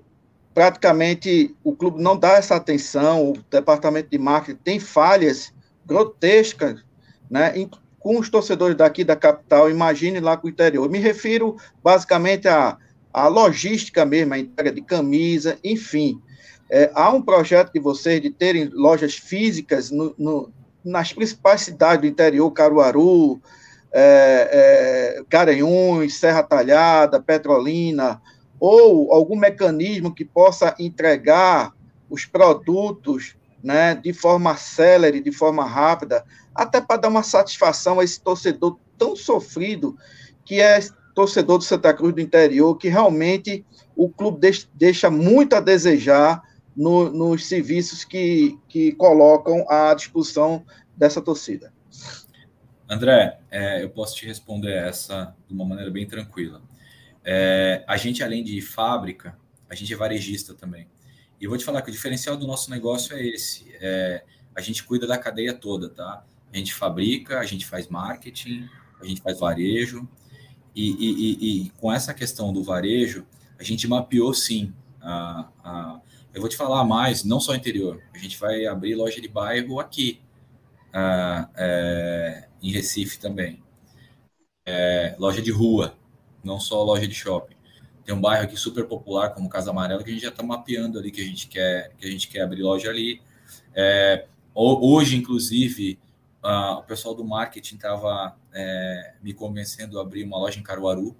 [0.53, 5.53] praticamente o clube não dá essa atenção, o departamento de marketing tem falhas
[5.85, 6.83] grotescas,
[7.29, 7.53] né,
[7.99, 10.89] com os torcedores daqui da capital, imagine lá com o interior.
[10.89, 12.77] Me refiro basicamente à,
[13.13, 16.21] à logística mesmo, a entrega de camisa, enfim.
[16.69, 20.51] É, há um projeto de vocês de terem lojas físicas no, no,
[20.83, 23.41] nas principais cidades do interior, Caruaru,
[23.91, 28.21] é, é, Garanhuns, Serra Talhada, Petrolina,
[28.59, 31.73] ou algum mecanismo que possa entregar
[32.09, 38.03] os produtos né, de forma célere, de forma rápida, até para dar uma satisfação a
[38.03, 39.95] esse torcedor tão sofrido
[40.45, 40.79] que é
[41.13, 44.39] torcedor do Santa Cruz do interior, que realmente o clube
[44.73, 46.41] deixa muito a desejar
[46.75, 51.73] no, nos serviços que, que colocam à disposição dessa torcida.
[52.89, 56.61] André, é, eu posso te responder essa de uma maneira bem tranquila.
[57.23, 59.37] É, a gente, além de fábrica,
[59.69, 60.87] a gente é varejista também.
[61.39, 63.73] E eu vou te falar que o diferencial do nosso negócio é esse.
[63.79, 66.25] É, a gente cuida da cadeia toda, tá?
[66.51, 68.67] A gente fabrica, a gente faz marketing,
[68.99, 70.07] a gente faz varejo.
[70.75, 73.25] E, e, e, e com essa questão do varejo,
[73.59, 74.73] a gente mapeou sim.
[75.01, 76.01] A, a,
[76.33, 78.01] eu vou te falar mais, não só interior.
[78.13, 80.21] A gente vai abrir loja de bairro aqui,
[80.93, 83.61] a, é, em Recife também.
[84.65, 85.97] É, loja de rua
[86.43, 87.55] não só loja de shopping.
[88.03, 90.97] Tem um bairro aqui super popular como Casa Amarela que a gente já está mapeando
[90.97, 93.21] ali que a gente quer que a gente quer abrir loja ali.
[93.75, 95.99] É, hoje, inclusive,
[96.43, 101.15] uh, o pessoal do marketing estava é, me convencendo a abrir uma loja em Caruaru,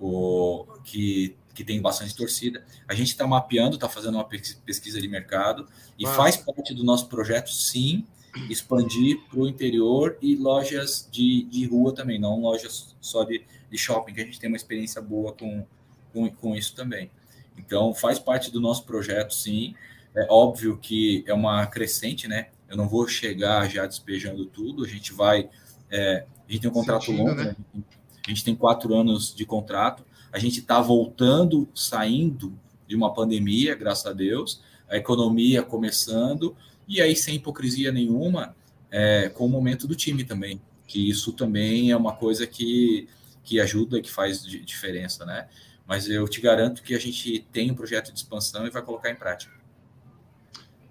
[0.00, 2.64] o, que, que tem bastante torcida.
[2.86, 5.66] A gente está mapeando, está fazendo uma pesquisa de mercado
[5.98, 6.12] e ah.
[6.12, 8.06] faz parte do nosso projeto, sim,
[8.48, 13.78] expandir para o interior e lojas de, de rua também, não lojas só de, de
[13.78, 15.66] shopping, que a gente tem uma experiência boa com,
[16.12, 17.10] com, com isso também.
[17.56, 19.74] Então, faz parte do nosso projeto, sim.
[20.14, 22.48] É óbvio que é uma crescente, né?
[22.68, 24.84] Eu não vou chegar já despejando tudo.
[24.84, 25.48] A gente vai.
[25.90, 27.56] É, a gente tem um contrato Sentindo, longo, né?
[27.74, 27.82] né?
[28.26, 30.04] a gente tem quatro anos de contrato.
[30.30, 36.56] A gente está voltando, saindo de uma pandemia, graças a Deus, a economia começando,
[36.86, 38.56] e aí, sem hipocrisia nenhuma,
[38.90, 43.08] é, com o momento do time também, que isso também é uma coisa que,
[43.44, 45.48] que ajuda, que faz diferença, né?
[45.86, 49.10] Mas eu te garanto que a gente tem um projeto de expansão e vai colocar
[49.10, 49.52] em prática.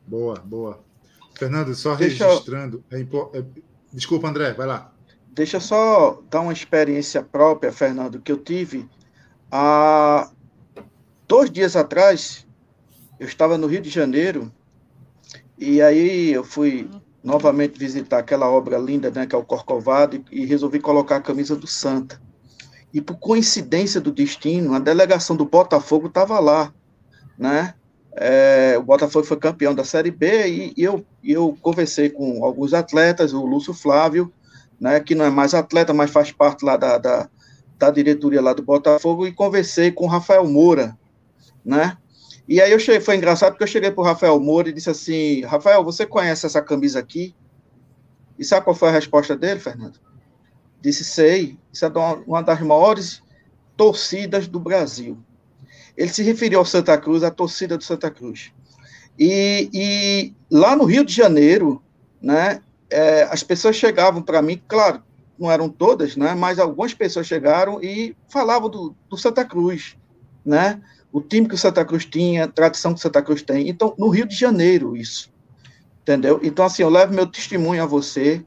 [0.05, 0.83] Boa, boa.
[1.37, 2.83] Fernando, só Deixa registrando.
[2.91, 3.43] É, é...
[3.93, 4.91] Desculpa, André, vai lá.
[5.31, 8.89] Deixa eu só dar uma experiência própria, Fernando, que eu tive
[9.51, 10.29] há
[11.27, 12.45] dois dias atrás.
[13.19, 14.51] Eu estava no Rio de Janeiro
[15.57, 16.89] e aí eu fui
[17.23, 21.21] novamente visitar aquela obra linda, né, que é o Corcovado, e, e resolvi colocar a
[21.21, 22.21] camisa do Santa.
[22.93, 26.73] E por coincidência do destino, a delegação do Botafogo estava lá,
[27.37, 27.73] né?
[28.19, 32.73] É, o Botafogo foi campeão da Série B e, e eu, eu conversei com alguns
[32.73, 34.33] atletas, o Lúcio Flávio,
[34.79, 37.29] né, que não é mais atleta, mas faz parte lá da, da,
[37.77, 40.97] da diretoria lá do Botafogo, e conversei com o Rafael Moura,
[41.63, 41.95] né?
[42.47, 44.89] E aí eu cheguei, foi engraçado porque eu cheguei para o Rafael Moura e disse
[44.89, 47.35] assim, Rafael, você conhece essa camisa aqui?
[48.39, 49.99] E sabe qual foi a resposta dele, Fernando?
[50.81, 51.91] Disse, sei, isso é
[52.25, 53.21] uma das maiores
[53.75, 55.17] torcidas do Brasil.
[55.97, 58.51] Ele se referiu ao Santa Cruz, à torcida do Santa Cruz.
[59.17, 61.81] E, e lá no Rio de Janeiro,
[62.21, 65.01] né, é, as pessoas chegavam para mim, claro,
[65.39, 69.97] não eram todas, né, mas algumas pessoas chegaram e falavam do, do Santa Cruz,
[70.45, 70.79] né,
[71.11, 73.67] o time que o Santa Cruz tinha, a tradição que o Santa Cruz tem.
[73.67, 75.31] Então, no Rio de Janeiro, isso.
[76.03, 76.39] Entendeu?
[76.43, 78.45] Então, assim, eu levo meu testemunho a você,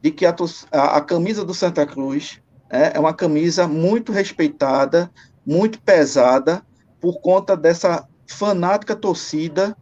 [0.00, 0.34] de que a,
[0.70, 2.40] a, a camisa do Santa Cruz
[2.70, 5.10] é, é uma camisa muito respeitada,
[5.44, 6.64] muito pesada,
[7.02, 9.76] por conta dessa fanática torcida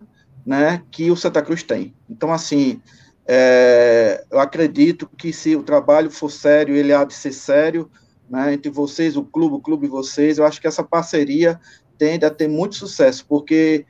[0.44, 1.94] né, que o Santa Cruz tem.
[2.08, 2.80] Então, assim,
[3.28, 7.90] é, eu acredito que se o trabalho for sério, ele há de ser sério,
[8.28, 11.60] né, entre vocês, o clube, o clube e vocês, eu acho que essa parceria
[11.98, 13.84] tende a ter muito sucesso, porque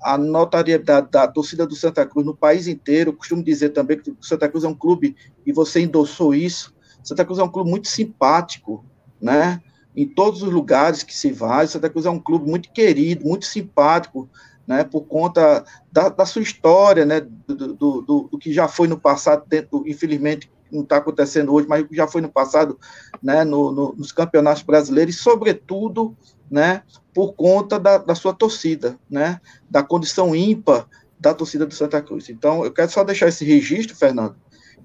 [0.00, 4.16] a notariedade da torcida do Santa Cruz no país inteiro, costumo dizer também que o
[4.20, 6.72] Santa Cruz é um clube, e você endossou isso,
[7.02, 8.84] Santa Cruz é um clube muito simpático,
[9.20, 9.60] né?
[9.96, 13.46] Em todos os lugares que se vai, Santa Cruz é um clube muito querido, muito
[13.46, 14.28] simpático,
[14.66, 14.84] né?
[14.84, 17.20] Por conta da, da sua história, né?
[17.20, 21.68] Do, do, do, do, que já foi no passado, dentro, infelizmente não está acontecendo hoje,
[21.68, 22.78] mas já foi no passado,
[23.22, 23.44] né?
[23.44, 26.16] No, no, nos campeonatos brasileiros, e sobretudo,
[26.50, 26.82] né?
[27.16, 29.40] por conta da, da sua torcida, né?
[29.70, 30.86] Da condição ímpar
[31.18, 32.28] da torcida do Santa Cruz.
[32.28, 34.36] Então, eu quero só deixar esse registro, Fernando,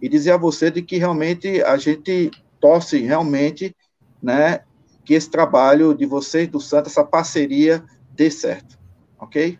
[0.02, 3.76] e dizer a você de que realmente a gente torce realmente,
[4.24, 4.62] né,
[5.04, 7.84] que esse trabalho de vocês do Santa, essa parceria
[8.14, 8.78] dê certo,
[9.20, 9.58] ok?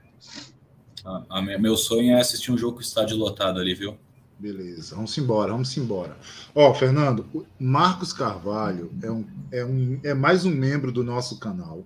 [1.04, 3.98] A, a, meu sonho é assistir um jogo com estádio lotado ali, viu?
[4.38, 6.18] Beleza, vamos embora, vamos embora.
[6.56, 7.26] Ó, Fernando,
[7.60, 11.86] Marcos Carvalho é, um, é, um, é mais um membro do nosso canal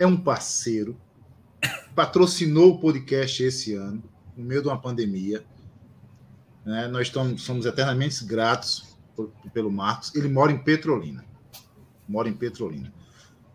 [0.00, 0.96] é um parceiro,
[1.94, 4.02] patrocinou o podcast esse ano,
[4.34, 5.44] no meio de uma pandemia.
[6.64, 6.88] Né?
[6.88, 10.14] Nós estamos, somos eternamente gratos por, pelo Marcos.
[10.14, 11.22] Ele mora em Petrolina.
[12.10, 12.92] Mora em Petrolina.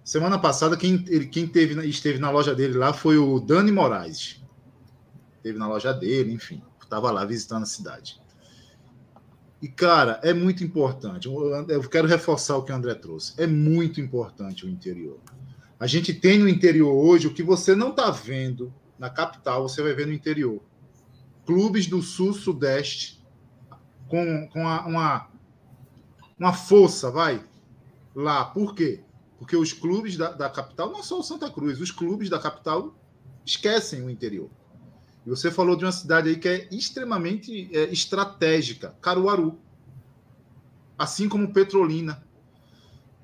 [0.01, 4.41] Semana passada, quem, ele, quem teve, esteve na loja dele lá foi o Dani Moraes.
[5.35, 6.63] Esteve na loja dele, enfim.
[6.81, 8.17] Estava lá visitando a cidade.
[9.61, 11.27] E, cara, é muito importante.
[11.27, 13.33] Eu quero reforçar o que o André trouxe.
[13.37, 15.19] É muito importante o interior.
[15.77, 19.81] A gente tem no interior hoje o que você não está vendo na capital, você
[19.81, 20.61] vai ver no interior.
[21.45, 23.21] Clubes do Sul, Sudeste,
[24.07, 25.27] com, com a, uma,
[26.39, 27.43] uma força, vai,
[28.15, 28.45] lá.
[28.45, 29.03] Por quê?
[29.37, 32.95] Porque os clubes da, da capital, não só o Santa Cruz, os clubes da capital
[33.45, 34.49] esquecem o interior.
[35.25, 39.59] E você falou de uma cidade aí que é extremamente é, estratégica, Caruaru.
[40.97, 42.23] Assim como Petrolina.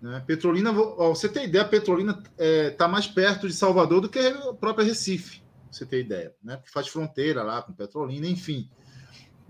[0.01, 0.21] Né?
[0.25, 4.53] Petrolina, você tem ideia, Petrolina está é, tá mais perto de Salvador do que a
[4.53, 6.59] própria Recife, você tem ideia, né?
[6.65, 8.67] Faz fronteira lá com Petrolina, enfim.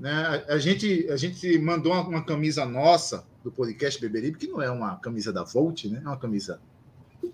[0.01, 0.43] Né?
[0.49, 4.67] A, gente, a gente mandou uma, uma, camisa nossa do podcast Beberibe, que não é
[4.71, 6.01] uma camisa da Volt, né?
[6.03, 6.59] É uma camisa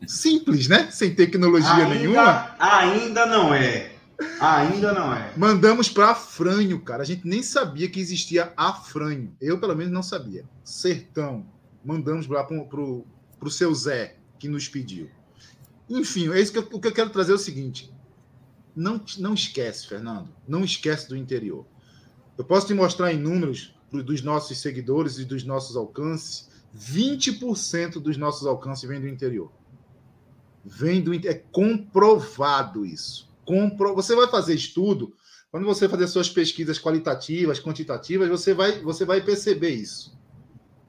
[0.05, 0.91] simples, né?
[0.91, 2.55] Sem tecnologia ainda, nenhuma.
[2.59, 3.93] Ainda não é.
[4.41, 5.31] Ainda não é.
[5.37, 7.03] Mandamos para Afranho, cara.
[7.03, 9.33] A gente nem sabia que existia Afranho.
[9.39, 10.43] Eu, pelo menos, não sabia.
[10.61, 11.45] Sertão.
[11.85, 15.09] Mandamos lá para o seu Zé, que nos pediu.
[15.89, 17.89] Enfim, é isso que eu, o que eu quero trazer é o seguinte.
[18.75, 20.27] Não, não esquece, Fernando.
[20.45, 21.65] Não esquece do interior.
[22.37, 26.49] Eu posso te mostrar em números dos nossos seguidores e dos nossos alcances.
[26.77, 29.51] 20% dos nossos alcances vem do interior.
[30.63, 33.27] Vem do é comprovado isso.
[33.45, 35.13] Compro, você vai fazer estudo,
[35.49, 40.15] quando você fazer suas pesquisas qualitativas, quantitativas, você vai você vai perceber isso.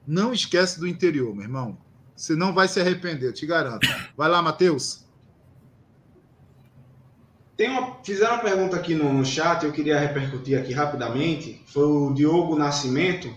[0.05, 1.77] Não esquece do interior, meu irmão.
[2.15, 3.87] Você não vai se arrepender, eu te garanto.
[4.17, 5.05] Vai lá, Matheus.
[7.59, 11.61] Tem uma, fizeram uma pergunta aqui no, no chat, eu queria repercutir aqui rapidamente.
[11.67, 13.29] Foi o Diogo Nascimento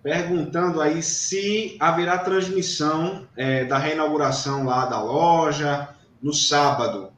[0.00, 5.88] perguntando aí se haverá transmissão é, da reinauguração lá da loja
[6.22, 7.10] no sábado.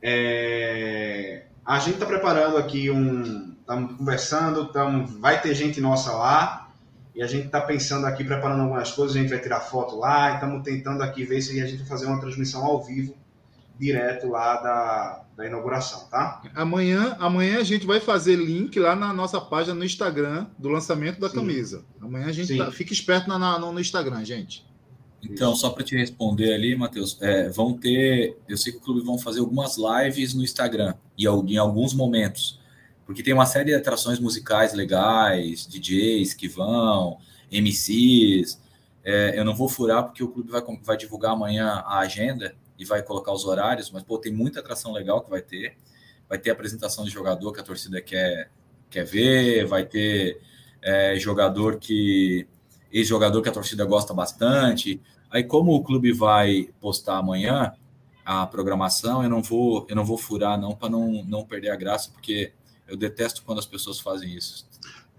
[0.00, 3.56] É, a gente está preparando aqui um.
[3.58, 6.70] Estamos conversando, tamo, vai ter gente nossa lá.
[7.12, 10.34] E a gente está pensando aqui, preparando algumas coisas, a gente vai tirar foto lá,
[10.34, 13.16] estamos tentando aqui ver se a gente vai fazer uma transmissão ao vivo,
[13.80, 16.42] direto lá da, da inauguração, tá?
[16.54, 21.18] Amanhã, amanhã a gente vai fazer link lá na nossa página no Instagram do lançamento
[21.18, 21.36] da Sim.
[21.36, 21.84] camisa.
[22.00, 24.68] Amanhã a gente tá, fica esperto na, na, no Instagram, gente.
[25.22, 28.38] Então, só para te responder ali, Matheus, é, vão ter.
[28.48, 32.60] Eu sei que o clube vão fazer algumas lives no Instagram e em alguns momentos
[33.10, 37.18] porque tem uma série de atrações musicais legais, DJs que vão,
[37.50, 38.62] MCs.
[39.02, 42.84] É, eu não vou furar porque o clube vai, vai divulgar amanhã a agenda e
[42.86, 45.76] vai colocar os horários, mas pô, tem muita atração legal que vai ter.
[46.26, 48.50] Vai ter apresentação de jogador que a torcida quer,
[48.88, 50.40] quer ver, vai ter
[50.80, 52.48] é, jogador que.
[52.90, 54.98] ex-jogador que a torcida gosta bastante.
[55.30, 57.74] Aí, como o clube vai postar amanhã
[58.24, 61.76] a programação, eu não vou, eu não vou furar, não, para não, não perder a
[61.76, 62.52] graça, porque
[62.88, 64.66] eu detesto quando as pessoas fazem isso.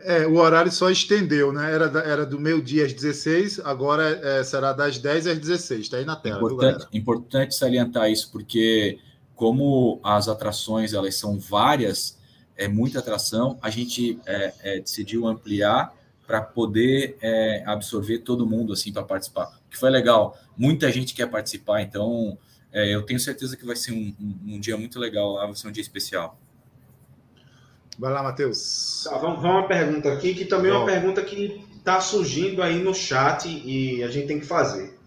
[0.04, 1.72] É, o horário só estendeu, né?
[1.72, 5.82] Era, era do meio-dia às 16, agora é, será das 10 às 16.
[5.82, 6.38] Está aí na tela.
[6.38, 9.00] Importante, viu, importante salientar isso, porque
[9.36, 12.18] como as atrações elas são várias,
[12.56, 15.94] é muita atração, a gente é, é, decidiu ampliar
[16.28, 19.60] para poder é, absorver todo mundo assim para participar.
[19.70, 20.38] Que foi legal.
[20.56, 22.38] Muita gente quer participar, então
[22.72, 25.56] é, eu tenho certeza que vai ser um, um, um dia muito legal lá, vai
[25.56, 26.40] ser um dia especial.
[28.00, 29.04] Vai lá, Matheus.
[29.04, 32.80] Tá, vamos, vamos uma pergunta aqui, que também é uma pergunta que está surgindo aí
[32.82, 34.98] no chat e a gente tem que fazer.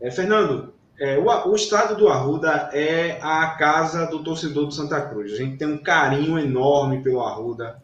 [0.00, 5.00] É, Fernando, é, o, o estado do Arruda é a casa do torcedor do Santa
[5.00, 5.32] Cruz.
[5.32, 7.82] A gente tem um carinho enorme pelo Arruda.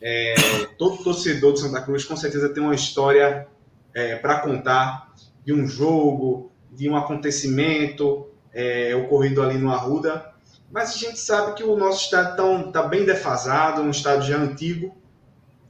[0.00, 0.34] É,
[0.76, 3.48] todo torcedor do Santa Cruz com certeza tem uma história
[3.94, 5.12] é, para contar
[5.44, 10.37] de um jogo, de um acontecimento é, ocorrido ali no Arruda
[10.70, 14.36] mas a gente sabe que o nosso estado está tá bem defasado, um estado já
[14.36, 14.94] antigo,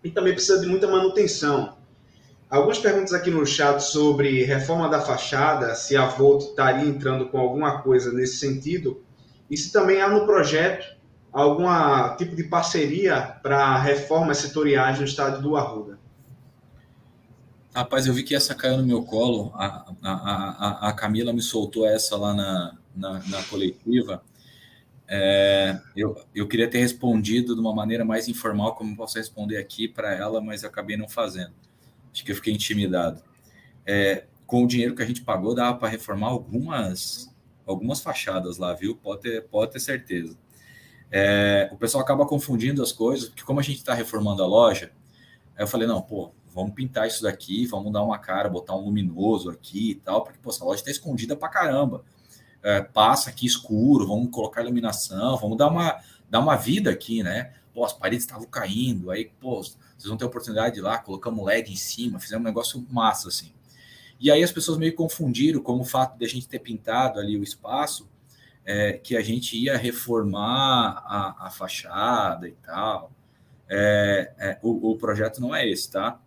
[0.03, 1.77] e também precisa de muita manutenção.
[2.51, 7.39] Algumas perguntas aqui no chat sobre reforma da fachada, se a Volt estaria entrando com
[7.39, 9.03] alguma coisa nesse sentido,
[9.51, 10.97] e se também há no projeto
[11.33, 11.67] algum
[12.17, 15.99] tipo de parceria para reformas setoriais no estado do Arruda.
[17.75, 21.43] Rapaz, eu vi que essa caiu no meu colo, a, a, a, a Camila me
[21.43, 24.23] soltou essa lá na, na, na coletiva,
[25.11, 29.89] é, eu, eu queria ter respondido de uma maneira mais informal, como posso responder aqui
[29.89, 31.55] para ela, mas acabei não fazendo.
[32.13, 33.23] Acho que eu fiquei intimidado.
[33.87, 37.35] É, com o dinheiro que a gente pagou, dava para reformar algumas,
[37.67, 38.97] algumas fachadas lá, viu?
[38.97, 40.37] Pode ter, pode ter certeza.
[41.11, 44.93] É, o pessoal acaba confundindo as coisas, porque como a gente está reformando a loja,
[45.57, 48.85] aí eu falei, não, pô, vamos pintar isso daqui, vamos dar uma cara, botar um
[48.85, 52.05] luminoso aqui e tal, porque, pô, essa loja está escondida para caramba
[52.63, 57.53] é, passa aqui escuro, vamos colocar iluminação, vamos dar uma, dar uma vida aqui, né?
[57.73, 61.45] Pô, as paredes estavam caindo, aí, pô, vocês vão ter oportunidade de ir lá, colocamos
[61.45, 63.53] LED em cima, fizemos um negócio massa, assim.
[64.21, 67.37] E aí as pessoas meio confundiram como o fato de a gente ter pintado ali
[67.37, 68.09] o espaço,
[68.65, 73.13] é, que a gente ia reformar a, a fachada e tal.
[73.69, 76.21] É, é, o, o, projeto não é esse, tá?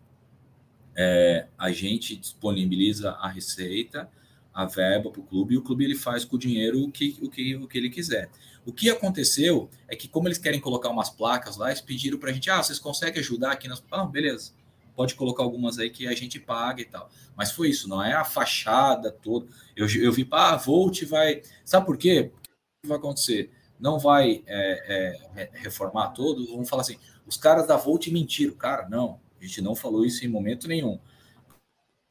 [0.95, 4.09] É, a gente disponibiliza a receita,
[4.53, 7.17] a verba para o clube e o clube ele faz com o dinheiro o que,
[7.21, 8.29] o, que, o que ele quiser.
[8.65, 12.29] O que aconteceu é que, como eles querem colocar umas placas lá, eles pediram para
[12.29, 13.83] a gente: ah, vocês conseguem ajudar aqui nas.
[13.91, 14.53] Ah, beleza,
[14.95, 17.09] pode colocar algumas aí que a gente paga e tal.
[17.35, 19.47] Mas foi isso, não é a fachada toda.
[19.75, 21.41] Eu, eu vi, ah, a Volt vai.
[21.65, 22.31] Sabe por quê?
[22.33, 23.51] O que vai acontecer?
[23.79, 28.53] Não vai é, é, reformar todo, vamos falar assim: os caras da Volt mentiram.
[28.53, 30.99] Cara, não, a gente não falou isso em momento nenhum.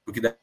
[0.04, 0.34] Porque daí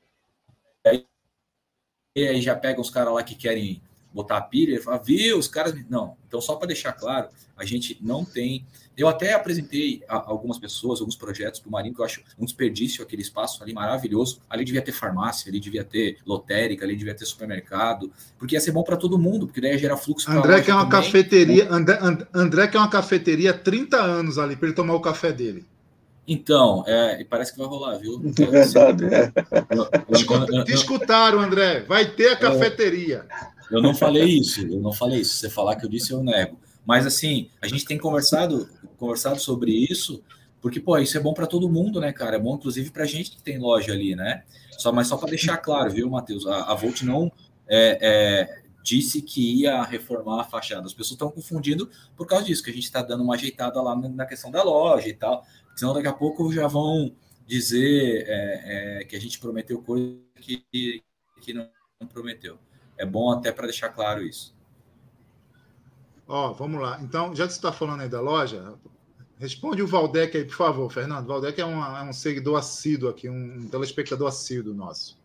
[2.18, 3.80] e aí já pega os caras lá que querem
[4.12, 5.76] botar a pilha e falar, viu, os caras.
[5.88, 6.16] Não.
[6.28, 8.66] Então, só para deixar claro, a gente não tem.
[8.98, 12.44] Eu até apresentei a algumas pessoas, alguns projetos para o Marinho, que eu acho um
[12.44, 14.42] desperdício aquele espaço ali maravilhoso.
[14.50, 18.72] Ali devia ter farmácia, ali devia ter lotérica, ali devia ter supermercado, porque ia ser
[18.72, 20.32] bom para todo mundo, porque daí ia gerar fluxo.
[20.32, 21.04] André que é uma também.
[21.04, 22.00] cafeteria, André,
[22.34, 25.64] André que é uma cafeteria há 30 anos ali para ele tomar o café dele.
[26.28, 28.22] Então, é, parece que vai rolar, viu?
[28.38, 30.64] É verdade, é.
[30.64, 31.82] Te escutaram, André.
[31.82, 33.26] Vai ter a cafeteria.
[33.72, 35.36] Eu não falei isso, eu não falei isso.
[35.36, 36.60] Se você falar que eu disse, eu nego.
[36.86, 40.24] Mas assim, a gente tem conversado, conversado sobre isso,
[40.62, 42.38] porque, pô, isso é bom para todo mundo, né, cara?
[42.38, 44.44] É bom, inclusive, para gente que tem loja ali, né?
[44.78, 46.46] Só, mas só para deixar claro, viu, Matheus?
[46.48, 47.32] A, a Volt não
[47.68, 50.86] é, é, disse que ia reformar a fachada.
[50.86, 53.96] As pessoas estão confundindo por causa disso, que a gente está dando uma ajeitada lá
[53.96, 55.46] na questão da loja e tal.
[55.78, 57.14] Senão daqui a pouco já vão
[57.46, 60.66] dizer é, é, que a gente prometeu coisa que,
[61.40, 61.70] que não,
[62.12, 62.58] prometeu.
[62.98, 64.56] É bom até para deixar claro isso.
[66.28, 67.00] Ó, vamos lá.
[67.02, 68.74] Então, já que você está falando aí da loja,
[69.38, 71.28] responde o Valdec aí, por favor, Fernando.
[71.28, 75.16] Valdec é, uma, é um seguidor assíduo aqui, um telespectador assíduo nosso.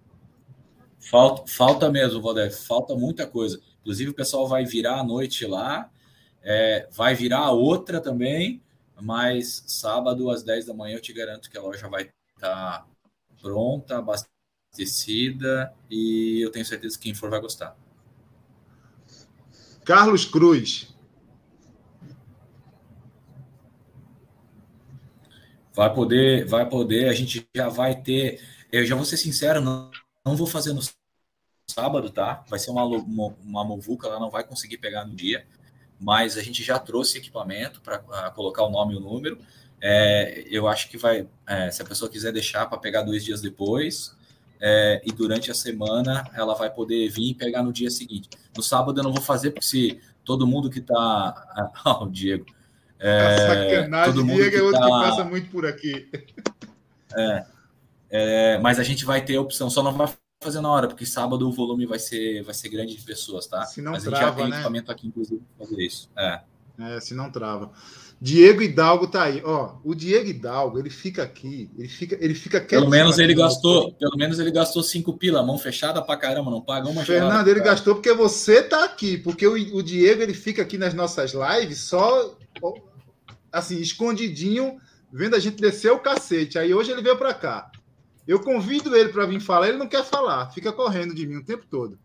[1.00, 3.58] Falta, falta mesmo, Valdec, falta muita coisa.
[3.80, 5.90] Inclusive, o pessoal vai virar a noite lá,
[6.42, 8.62] é, vai virar a outra também.
[9.02, 12.86] Mas sábado às 10 da manhã eu te garanto que a loja vai estar
[13.40, 17.76] pronta, abastecida e eu tenho certeza que quem for vai gostar.
[19.84, 20.94] Carlos Cruz.
[25.74, 28.40] Vai poder, vai poder, a gente já vai ter.
[28.70, 29.90] Eu já vou ser sincero, não,
[30.24, 30.80] não vou fazer no
[31.68, 32.44] sábado, tá?
[32.48, 35.44] Vai ser uma, uma, uma muvuca, ela não vai conseguir pegar no dia
[36.02, 37.98] mas a gente já trouxe equipamento para
[38.30, 39.38] colocar o nome e o número.
[39.80, 43.40] É, eu acho que vai, é, se a pessoa quiser deixar para pegar dois dias
[43.40, 44.16] depois,
[44.60, 48.28] é, e durante a semana ela vai poder vir e pegar no dia seguinte.
[48.56, 51.72] No sábado eu não vou fazer, porque se todo mundo que está.
[51.84, 52.46] Ah, o Diego.
[52.98, 56.08] É, sacanagem, todo mundo Diego é outro tá, que passa muito por aqui.
[57.16, 57.44] É,
[58.10, 60.08] é, mas a gente vai ter a opção, só não vai
[60.42, 63.64] fazer na hora, porque sábado o volume vai ser, vai ser grande de pessoas, tá?
[63.64, 64.56] Se não Mas trava, a gente já tem né?
[64.56, 66.10] equipamento aqui, inclusive, para fazer isso.
[66.16, 66.40] É.
[66.78, 67.70] é, se não trava.
[68.20, 69.42] Diego Hidalgo tá aí.
[69.44, 73.92] Ó, o Diego Hidalgo, ele fica aqui, ele fica, ele fica Pelo menos ele gastou,
[73.94, 77.60] pelo menos ele gastou cinco pila, mão fechada pra caramba, não paga uma Fernando, ele
[77.60, 81.80] gastou porque você tá aqui, porque o, o Diego ele fica aqui nas nossas lives
[81.80, 82.36] só
[83.52, 84.78] assim, escondidinho,
[85.12, 86.58] vendo a gente descer o cacete.
[86.58, 87.70] Aí hoje ele veio para cá.
[88.26, 91.44] Eu convido ele para vir falar, ele não quer falar, fica correndo de mim o
[91.44, 91.98] tempo todo.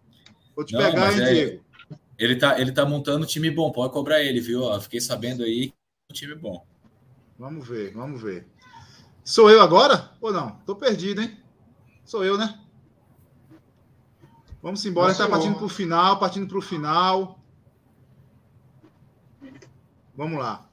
[0.56, 1.66] Vou te não, pegar, hein, é, Diego?
[2.18, 4.64] Ele tá, ele tá montando um time bom, pode cobrar ele, viu?
[4.64, 5.72] Ó, fiquei sabendo aí
[6.10, 6.66] um time bom.
[7.38, 8.48] Vamos ver, vamos ver.
[9.24, 10.12] Sou eu agora?
[10.20, 10.52] Ou não?
[10.66, 11.38] Tô perdido, hein?
[12.04, 12.60] Sou eu, né?
[14.62, 17.40] Vamos embora, está partindo para o final, partindo para o final.
[20.16, 20.67] Vamos lá.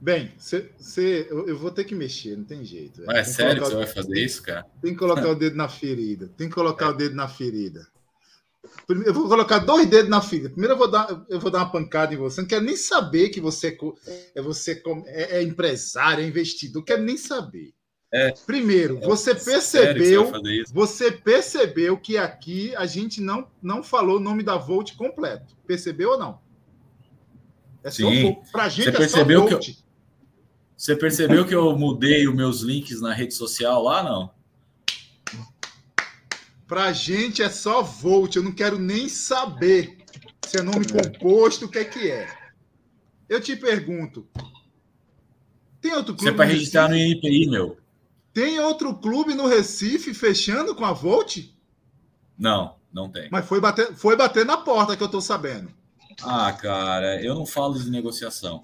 [0.00, 3.02] Bem, cê, cê, eu, eu, vou ter que mexer, não tem jeito.
[3.04, 4.64] Mas é sério que você vai fazer isso, cara?
[4.80, 6.30] Tem que colocar o dedo na ferida.
[6.36, 6.88] Tem que colocar é.
[6.90, 7.86] o dedo na ferida.
[8.88, 10.50] Eu vou colocar dois dedos na ferida.
[10.50, 12.40] Primeiro eu vou dar, eu vou dar uma pancada em você.
[12.40, 13.76] Não quero nem saber que você
[14.34, 16.80] é, você é, é empresário, é investidor.
[16.80, 17.72] Não quero nem saber.
[18.12, 18.32] É.
[18.46, 20.32] Primeiro, é você percebeu,
[20.72, 25.54] você percebeu que aqui a gente não, não falou o nome da Volt completo.
[25.66, 26.40] Percebeu ou não?
[27.84, 28.38] É Sim.
[28.50, 29.64] Pra gente você é percebeu só Volt.
[29.64, 29.87] Que eu...
[30.78, 34.30] Você percebeu que eu mudei os meus links na rede social lá, não?
[36.68, 39.98] Pra gente é só Volt, eu não quero nem saber
[40.46, 41.02] se é nome é.
[41.02, 42.28] composto, o que é que é.
[43.28, 44.28] Eu te pergunto,
[45.80, 46.22] tem outro clube?
[46.22, 47.76] Você é para registrar no INPI, meu.
[48.32, 51.38] Tem outro clube no Recife fechando com a Volt?
[52.38, 53.28] Não, não tem.
[53.32, 55.72] Mas foi bater, foi bater na porta que eu tô sabendo.
[56.22, 58.62] Ah, cara, eu não falo de negociação.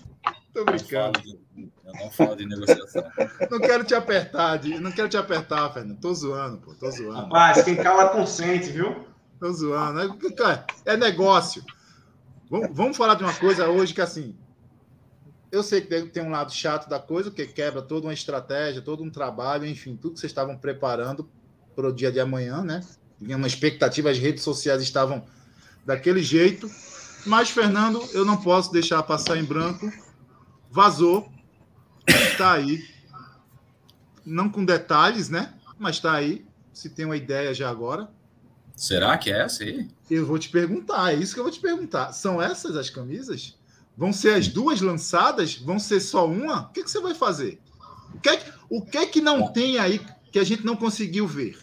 [0.54, 1.20] Tô brincando.
[1.56, 3.02] Eu não falo de negociação.
[3.50, 5.98] não quero te apertar, não quero te apertar, Fernando.
[5.98, 6.72] Tô zoando, pô.
[6.74, 7.22] Tô zoando.
[7.22, 9.04] Rapaz, quem cala consente, viu?
[9.40, 10.00] Tô zoando.
[10.00, 11.64] É, é negócio.
[12.48, 14.36] Vamos, vamos falar de uma coisa hoje que, assim,
[15.50, 19.02] eu sei que tem um lado chato da coisa, que quebra toda uma estratégia, todo
[19.02, 21.28] um trabalho, enfim, tudo que vocês estavam preparando
[21.74, 22.80] para o dia de amanhã, né?
[23.18, 25.24] Tinha uma expectativa, as redes sociais estavam
[25.84, 26.70] daquele jeito.
[27.26, 29.90] Mas, Fernando, eu não posso deixar passar em branco
[30.74, 31.32] vazou,
[32.04, 32.84] está aí.
[34.26, 35.54] Não com detalhes, né?
[35.78, 36.44] Mas está aí.
[36.72, 38.10] Se tem uma ideia já agora.
[38.74, 39.88] Será que é essa aí?
[40.10, 42.12] Eu vou te perguntar, é isso que eu vou te perguntar.
[42.12, 43.56] São essas as camisas?
[43.96, 45.54] Vão ser as duas lançadas?
[45.54, 46.62] Vão ser só uma?
[46.62, 47.60] O que, que você vai fazer?
[48.12, 51.28] O que, é, o que é que não tem aí que a gente não conseguiu
[51.28, 51.56] ver?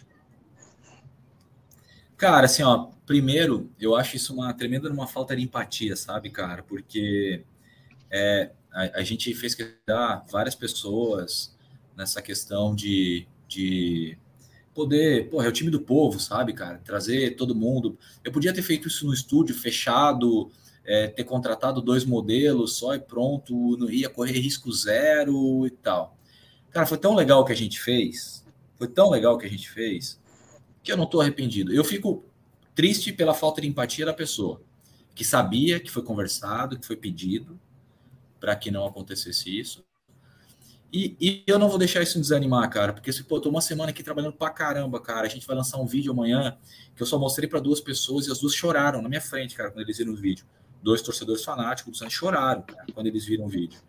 [2.16, 6.62] Cara, assim, ó, primeiro, eu acho isso uma tremenda uma falta de empatia, sabe, cara?
[6.62, 7.44] Porque
[8.10, 9.66] é, a, a, gente fez que
[10.30, 11.54] várias pessoas
[11.96, 14.16] nessa questão de, de
[14.74, 16.78] poder, porra, é o time do povo, sabe, cara?
[16.78, 17.98] Trazer todo mundo.
[18.24, 20.50] Eu podia ter feito isso no estúdio fechado,
[20.84, 26.16] é, ter contratado dois modelos só e pronto, não ia correr risco zero e tal.
[26.70, 28.44] Cara, foi tão legal que a gente fez,
[28.78, 30.18] foi tão legal que a gente fez,
[30.82, 31.72] que eu não tô arrependido.
[31.72, 32.24] Eu fico
[32.74, 34.62] triste pela falta de empatia da pessoa,
[35.14, 37.60] que sabia que foi conversado, que foi pedido
[38.42, 39.84] para que não acontecesse isso.
[40.92, 43.90] E, e, eu não vou deixar isso desanimar, cara, porque se pô, tô uma semana
[43.90, 45.28] aqui trabalhando pra caramba, cara.
[45.28, 46.58] A gente vai lançar um vídeo amanhã
[46.96, 49.70] que eu só mostrei para duas pessoas e as duas choraram na minha frente, cara,
[49.70, 50.44] quando eles viram o vídeo.
[50.82, 53.80] Dois torcedores fanáticos do Santos choraram cara, quando eles viram o vídeo.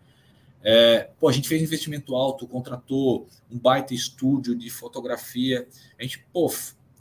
[0.62, 5.66] É, pô, a gente fez investimento alto, contratou um baita estúdio de fotografia.
[5.98, 6.50] A gente, pô,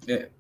[0.08, 0.32] é,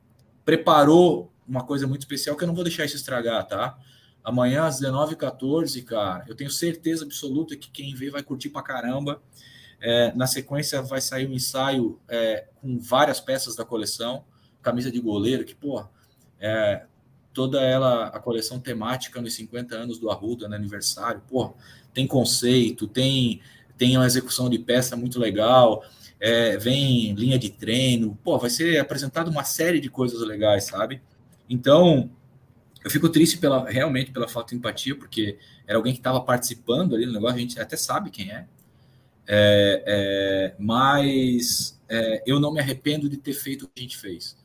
[0.44, 3.78] preparou uma coisa muito especial que eu não vou deixar isso estragar, tá?
[4.24, 9.22] Amanhã às 19h14, cara, eu tenho certeza absoluta que quem vê vai curtir pra caramba.
[9.82, 14.24] É, na sequência vai sair um ensaio é, com várias peças da coleção,
[14.62, 15.86] camisa de goleiro, que, pô,
[16.40, 16.86] é,
[17.34, 21.54] toda ela, a coleção temática nos 50 anos do Arruda, no aniversário, pô,
[21.94, 23.42] tem conceito, tem,
[23.78, 25.84] tem uma execução de peça muito legal,
[26.18, 31.02] é, vem linha de treino, pô, vai ser apresentado uma série de coisas legais, sabe?
[31.50, 32.10] Então,
[32.84, 36.96] eu fico triste pela realmente pela falta de empatia, porque era alguém que estava participando
[36.96, 38.46] ali no negócio, a gente até sabe quem é,
[39.28, 43.98] é, é mas é, eu não me arrependo de ter feito o que a gente
[43.98, 44.38] fez,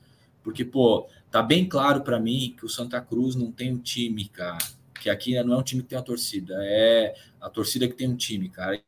[0.43, 4.29] porque pô, tá bem claro para mim que o Santa Cruz não tem um time,
[4.29, 4.59] cara,
[5.01, 8.09] que aqui não é um time que tem uma torcida, é a torcida que tem
[8.09, 8.81] um time, cara.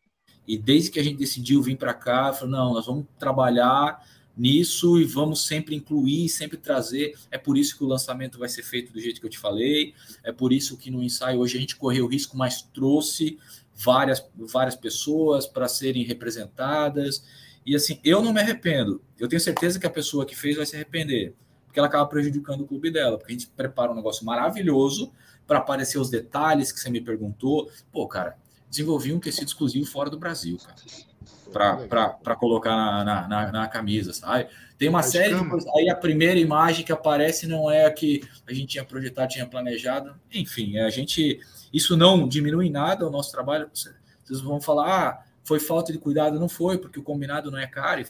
[0.46, 4.04] E desde que a gente decidiu vir para cá, falou, não, nós vamos trabalhar
[4.36, 7.14] nisso e vamos sempre incluir, sempre trazer.
[7.30, 9.94] É por isso que o lançamento vai ser feito do jeito que eu te falei.
[10.22, 13.38] É por isso que no ensaio hoje a gente correu risco, mas trouxe
[13.74, 17.24] várias, várias pessoas para serem representadas.
[17.64, 19.02] E assim, eu não me arrependo.
[19.18, 21.34] Eu tenho certeza que a pessoa que fez vai se arrepender,
[21.66, 25.12] porque ela acaba prejudicando o clube dela, porque a gente prepara um negócio maravilhoso
[25.46, 27.70] para aparecer os detalhes que você me perguntou.
[27.92, 28.36] Pô, cara,
[28.68, 31.09] desenvolvi um tecido exclusivo fora do Brasil, cara
[31.52, 34.48] para colocar na, na, na, camisa, sabe?
[34.78, 35.68] Tem uma série de coisas.
[35.74, 39.46] Aí a primeira imagem que aparece não é a que a gente tinha projetado, tinha
[39.46, 40.14] planejado.
[40.32, 41.40] Enfim, a gente.
[41.72, 43.70] Isso não diminui nada o nosso trabalho.
[43.72, 46.38] Vocês vão falar, ah, foi falta de cuidado.
[46.38, 48.04] Não foi, porque o combinado não é caro.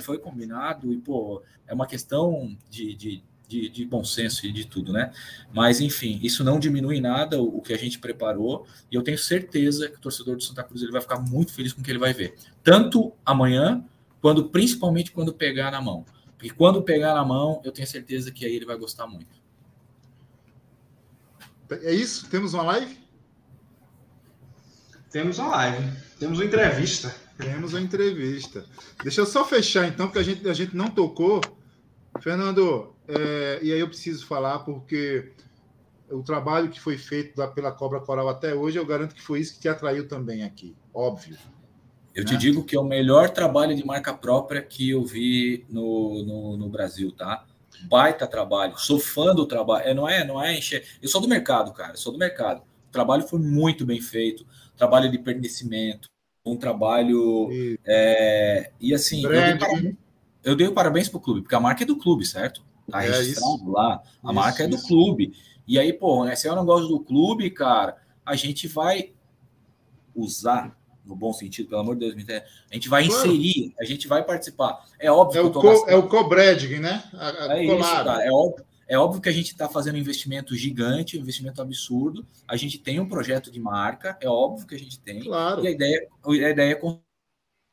[0.00, 4.66] Foi combinado, e, pô, é uma questão de, de de, de, bom senso e de
[4.66, 5.12] tudo, né?
[5.52, 9.18] Mas, enfim, isso não diminui nada o, o, que a gente preparou e eu tenho
[9.18, 11.90] certeza que o torcedor do Santa Cruz ele vai ficar muito feliz com o que
[11.90, 12.34] ele vai ver.
[12.64, 13.84] Tanto amanhã,
[14.20, 16.06] quando principalmente quando pegar na mão.
[16.38, 19.42] Porque quando pegar na mão, eu tenho certeza que aí ele vai gostar muito.
[21.70, 22.28] É isso?
[22.28, 22.98] Temos uma live?
[25.10, 25.92] Temos uma live.
[26.18, 27.14] Temos uma entrevista.
[27.36, 28.64] Temos uma entrevista.
[29.02, 31.40] Deixa eu só fechar, então, porque a gente, a gente não tocou.
[32.20, 35.32] Fernando, é, e aí eu preciso falar porque
[36.10, 39.54] o trabalho que foi feito pela Cobra Coral até hoje, eu garanto que foi isso
[39.54, 41.36] que te atraiu também aqui, óbvio.
[42.14, 42.30] Eu né?
[42.30, 46.56] te digo que é o melhor trabalho de marca própria que eu vi no, no,
[46.56, 47.46] no Brasil, tá?
[47.88, 49.88] Baita trabalho, sou fã do trabalho.
[49.88, 50.86] É, não é, não é encher.
[51.00, 52.60] Eu sou do mercado, cara, sou do mercado.
[52.60, 54.46] O trabalho foi muito bem feito,
[54.76, 56.08] trabalho de pertencimento,
[56.44, 57.50] um trabalho.
[57.50, 59.96] E, é, e assim, eu dei, parabéns,
[60.44, 62.62] eu dei parabéns pro clube, porque a marca é do clube, certo?
[62.90, 63.70] Tá é registrado isso.
[63.70, 64.02] lá.
[64.22, 65.34] A isso, marca é do clube.
[65.66, 69.12] E aí, pô, né, se é um negócio do clube, cara, a gente vai
[70.14, 72.42] usar, no bom sentido, pelo amor de Deus?
[72.70, 74.84] A gente vai inserir, a gente vai participar.
[74.98, 77.04] É óbvio é o, co, é o né?
[77.14, 78.24] A, a é isso, cara.
[78.24, 82.26] É óbvio, é óbvio que a gente está fazendo um investimento gigante, um investimento absurdo.
[82.46, 85.22] A gente tem um projeto de marca, é óbvio que a gente tem.
[85.22, 85.64] Claro.
[85.64, 86.80] E a ideia, a ideia é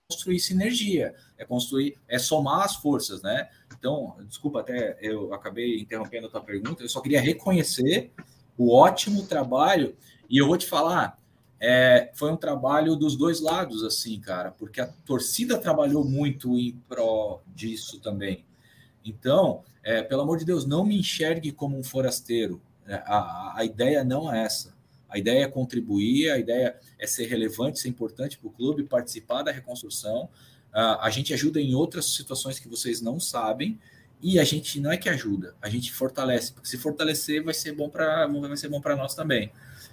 [0.10, 3.50] construir sinergia, é construir, é somar as forças, né?
[3.80, 8.12] Então, desculpa até eu acabei interrompendo a tua pergunta, eu só queria reconhecer
[8.58, 9.96] o ótimo trabalho
[10.30, 11.18] e eu vou te falar,
[11.62, 16.74] é, foi um trabalho dos dois lados, assim, cara, porque a torcida trabalhou muito em
[16.90, 18.46] pró disso também.
[19.04, 22.62] Então, é, pelo amor de Deus, não me enxergue como um forasteiro.
[22.86, 24.78] É, a, a ideia não é essa.
[25.08, 29.42] A ideia é contribuir, a ideia é ser relevante, ser importante para o clube, participar
[29.42, 30.30] da reconstrução,
[30.74, 33.80] Uh, a gente ajuda em outras situações que vocês não sabem
[34.22, 37.72] e a gente não é que ajuda, a gente fortalece, porque se fortalecer vai ser
[37.72, 39.52] bom para vai ser bom para nós também.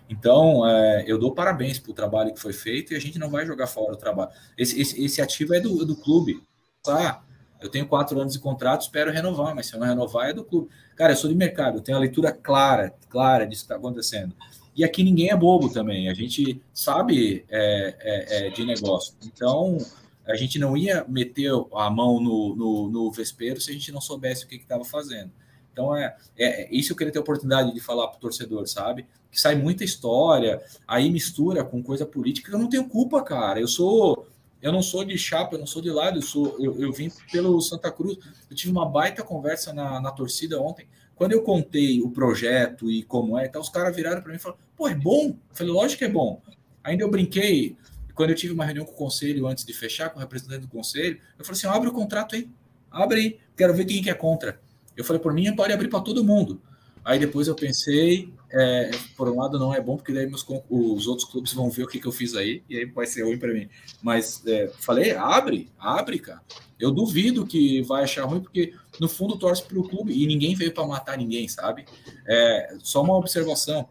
[0.08, 3.30] Então, é, eu dou parabéns para o trabalho que foi feito e a gente não
[3.30, 4.30] vai jogar fora o trabalho.
[4.56, 6.42] Esse, esse, esse ativo é do, do clube.
[6.82, 7.24] Tá?
[7.60, 10.44] Eu tenho quatro anos de contrato, espero renovar, mas se eu não renovar, é do
[10.44, 10.68] clube.
[10.94, 14.34] Cara, eu sou de mercado, eu tenho a leitura clara, clara disso que está acontecendo.
[14.76, 19.14] E aqui ninguém é bobo também, a gente sabe é, é, é, de negócio.
[19.24, 19.78] Então,
[20.26, 24.00] a gente não ia meter a mão no, no, no vespeiro se a gente não
[24.00, 25.30] soubesse o que estava fazendo.
[25.72, 29.06] Então, é, é, isso eu queria ter oportunidade de falar para o torcedor, sabe?
[29.30, 30.58] Que sai muita história,
[30.88, 32.50] aí mistura com coisa política.
[32.50, 33.60] Eu não tenho culpa, cara.
[33.60, 34.26] Eu sou.
[34.62, 37.12] Eu não sou de chapa, eu não sou de lado, eu, sou, eu, eu vim
[37.30, 38.16] pelo Santa Cruz.
[38.48, 40.88] Eu tive uma baita conversa na, na torcida ontem.
[41.14, 44.40] Quando eu contei o projeto e como é, então os caras viraram para mim e
[44.40, 45.28] falaram: pô, é bom?
[45.28, 46.40] Eu falei: lógico que é bom.
[46.82, 47.76] Ainda eu brinquei,
[48.16, 50.68] quando eu tive uma reunião com o conselho antes de fechar, com o representante do
[50.68, 52.48] conselho, eu falei assim: abre o contrato aí,
[52.90, 54.58] abre aí, quero ver quem que é contra.
[54.96, 56.60] Eu falei, por mim, pode abrir para todo mundo.
[57.04, 61.06] Aí depois eu pensei, é, por um lado não é bom, porque daí meus, os
[61.06, 63.38] outros clubes vão ver o que, que eu fiz aí, e aí vai ser ruim
[63.38, 63.68] para mim.
[64.02, 66.40] Mas é, falei, abre, abre, cara.
[66.80, 70.56] Eu duvido que vai achar ruim, porque no fundo torce para o clube e ninguém
[70.56, 71.84] veio para matar ninguém, sabe?
[72.26, 73.88] É, só uma observação.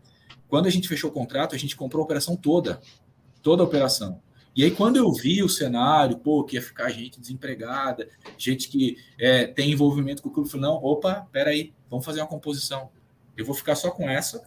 [0.49, 2.81] Quando a gente fechou o contrato, a gente comprou a operação toda.
[3.45, 4.19] Toda a operação.
[4.55, 8.09] E aí, quando eu vi o cenário, pô, que ia ficar gente desempregada,
[8.39, 12.21] gente que é, tem envolvimento com o clube, eu falei, não, opa, peraí, vamos fazer
[12.21, 12.89] uma composição.
[13.37, 14.43] Eu vou ficar só com essa,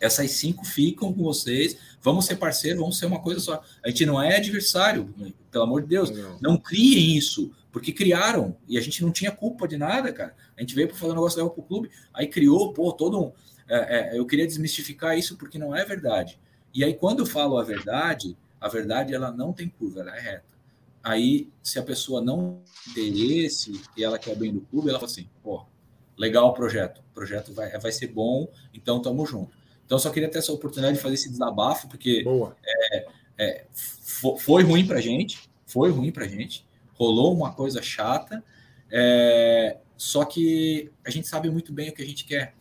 [0.00, 3.62] essas cinco ficam com vocês, vamos ser parceiros, vamos ser uma coisa só.
[3.84, 5.14] A gente não é adversário,
[5.48, 9.30] pelo amor de Deus, não, não criem isso, porque criaram, e a gente não tinha
[9.30, 10.34] culpa de nada, cara.
[10.56, 13.22] A gente veio para fazer um negócio legal para o clube, aí criou, pô, todo
[13.22, 13.32] um...
[13.68, 16.40] É, é, eu queria desmistificar isso porque não é verdade.
[16.76, 20.20] E aí, quando eu falo a verdade, a verdade, ela não tem curva, ela é
[20.20, 20.44] reta.
[21.02, 22.60] Aí, se a pessoa não
[22.94, 25.64] tem esse e ela quer bem do clube, ela fala assim, pô,
[26.18, 29.56] legal o projeto, o projeto vai, vai ser bom, então tamo junto.
[29.86, 32.22] Então, só queria ter essa oportunidade de fazer esse desabafo, porque
[32.62, 33.06] é,
[33.38, 33.64] é,
[34.38, 38.44] foi ruim pra gente, foi ruim pra gente, rolou uma coisa chata,
[38.90, 42.54] é, só que a gente sabe muito bem o que a gente quer.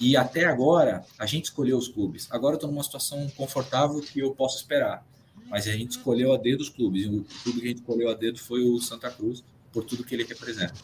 [0.00, 2.28] E até agora, a gente escolheu os clubes.
[2.30, 5.04] Agora eu estou numa situação confortável que eu posso esperar
[5.48, 7.04] mas a gente escolheu a dedo os clubes.
[7.04, 10.04] E o clube que a gente escolheu a dedo foi o Santa Cruz, por tudo
[10.04, 10.74] que ele representa.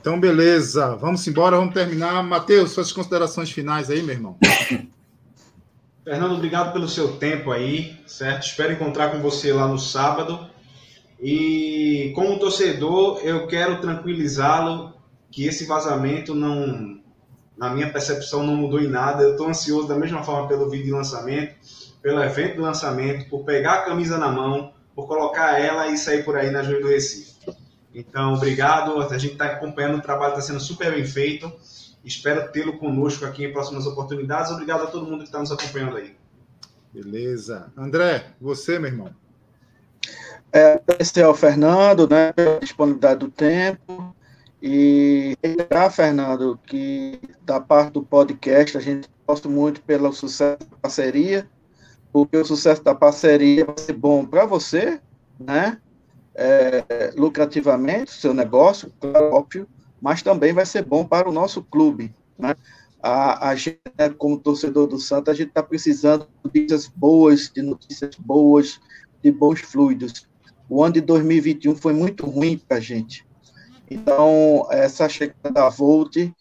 [0.00, 0.96] Então, beleza.
[0.96, 2.22] Vamos embora, vamos terminar.
[2.22, 4.36] Matheus, suas considerações finais aí, meu irmão.
[6.04, 8.46] Fernando, obrigado pelo seu tempo aí, certo?
[8.46, 10.48] Espero encontrar com você lá no sábado.
[11.20, 14.94] E como torcedor, eu quero tranquilizá-lo
[15.30, 16.97] que esse vazamento não,
[17.58, 19.24] na minha percepção, não mudou em nada.
[19.24, 21.56] Eu estou ansioso da mesma forma pelo vídeo de lançamento
[22.02, 26.24] pelo evento do lançamento, por pegar a camisa na mão, por colocar ela e sair
[26.24, 27.34] por aí na Júlia do Recife.
[27.94, 29.00] Então, obrigado.
[29.00, 31.50] A gente está acompanhando, o trabalho está sendo super bem feito.
[32.04, 34.50] Espero tê-lo conosco aqui em próximas oportunidades.
[34.52, 36.16] Obrigado a todo mundo que está nos acompanhando aí.
[36.92, 37.72] Beleza.
[37.76, 39.10] André, você, meu irmão.
[40.52, 44.14] É, agradecer ao Fernando, né, pela disponibilidade do tempo.
[44.60, 50.76] E reiterar, Fernando, que da parte do podcast a gente gosta muito pelo sucesso da
[50.82, 51.48] parceria
[52.12, 55.00] porque o sucesso da parceria vai ser bom para você,
[55.38, 55.78] né?
[56.34, 59.68] É, lucrativamente, seu negócio, claro, óbvio,
[60.00, 62.54] mas também vai ser bom para o nosso clube, né?
[63.02, 67.50] A, a gente, né, como torcedor do Santos, a gente está precisando de notícias boas,
[67.52, 68.80] de notícias boas,
[69.22, 70.28] de bons fluidos.
[70.68, 73.26] O ano de 2021 foi muito ruim para a gente.
[73.90, 76.34] Então, essa chegada da Volt está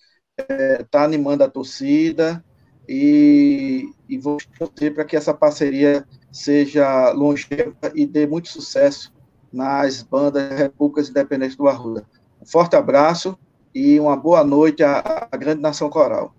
[0.49, 2.43] é, tá animando a torcida,
[2.87, 9.13] e, e vou torcer para que essa parceria seja longeva e dê muito sucesso
[9.51, 12.05] nas bandas Repúblicas Independentes do Arruda.
[12.41, 13.37] Um forte abraço
[13.73, 16.33] e uma boa noite à, à grande nação coral.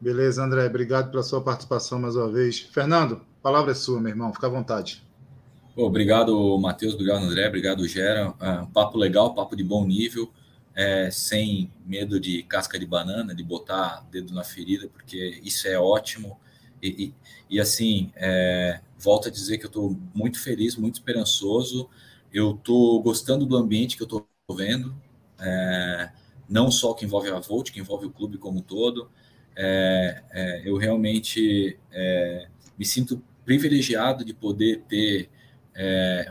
[0.00, 0.66] Beleza, André.
[0.66, 2.60] Obrigado pela sua participação mais uma vez.
[2.60, 4.32] Fernando, palavra é sua, meu irmão.
[4.32, 5.07] Fica à vontade.
[5.78, 6.94] Obrigado, Matheus.
[6.94, 7.46] Obrigado, André.
[7.46, 8.30] Obrigado, Gera.
[8.30, 10.30] Uh, papo legal, papo de bom nível
[10.78, 15.76] é, sem medo de casca de banana, de botar dedo na ferida, porque isso é
[15.76, 16.38] ótimo.
[16.80, 17.14] E, e,
[17.56, 21.90] e assim, é, volto a dizer que eu estou muito feliz, muito esperançoso.
[22.32, 24.94] Eu estou gostando do ambiente que eu estou vendo,
[25.40, 26.12] é,
[26.48, 29.10] não só que envolve a Volt, que envolve o clube como um todo.
[29.56, 32.46] É, é, eu realmente é,
[32.78, 35.28] me sinto privilegiado de poder ter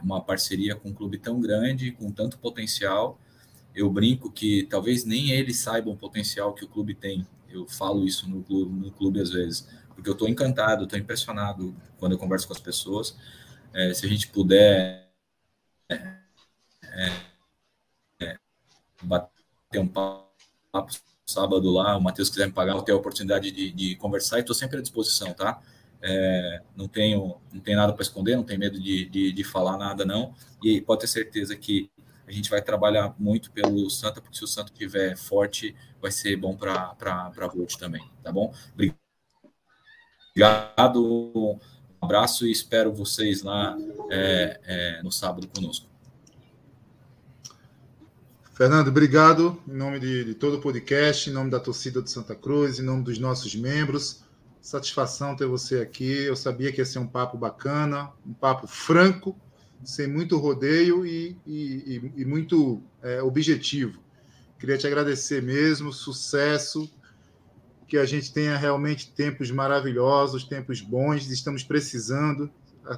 [0.03, 3.19] uma parceria com um clube tão grande, com tanto potencial
[3.77, 7.27] eu brinco que talvez nem eles saibam o potencial que o clube tem.
[7.47, 11.75] Eu falo isso no clube, no clube às vezes, porque eu estou encantado, estou impressionado
[11.99, 13.15] quando eu converso com as pessoas.
[13.71, 15.07] É, se a gente puder
[15.89, 16.17] é,
[18.19, 18.39] é,
[19.03, 20.91] bater um papo
[21.23, 24.39] sábado lá, o Matheus quiser me pagar, eu tenho a oportunidade de, de conversar e
[24.39, 25.61] estou sempre à disposição, tá?
[26.01, 29.77] É, não tenho não tenho nada para esconder, não tenho medo de, de, de, falar
[29.77, 30.33] nada, não.
[30.63, 31.89] E pode ter certeza que
[32.27, 36.35] a gente vai trabalhar muito pelo Santa, porque se o Santa estiver forte, vai ser
[36.35, 38.53] bom para a Volt também, tá bom?
[40.33, 43.77] Obrigado, um abraço e espero vocês lá
[44.11, 45.87] é, é, no sábado conosco.
[48.53, 52.35] Fernando, obrigado em nome de, de, todo o podcast, em nome da torcida do Santa
[52.35, 54.23] Cruz, em nome dos nossos membros.
[54.61, 56.11] Satisfação ter você aqui.
[56.23, 59.35] Eu sabia que ia ser um papo bacana, um papo franco,
[59.83, 63.99] sem muito rodeio e, e, e muito é, objetivo.
[64.59, 66.89] Queria te agradecer mesmo, sucesso,
[67.87, 72.51] que a gente tenha realmente tempos maravilhosos, tempos bons, estamos precisando.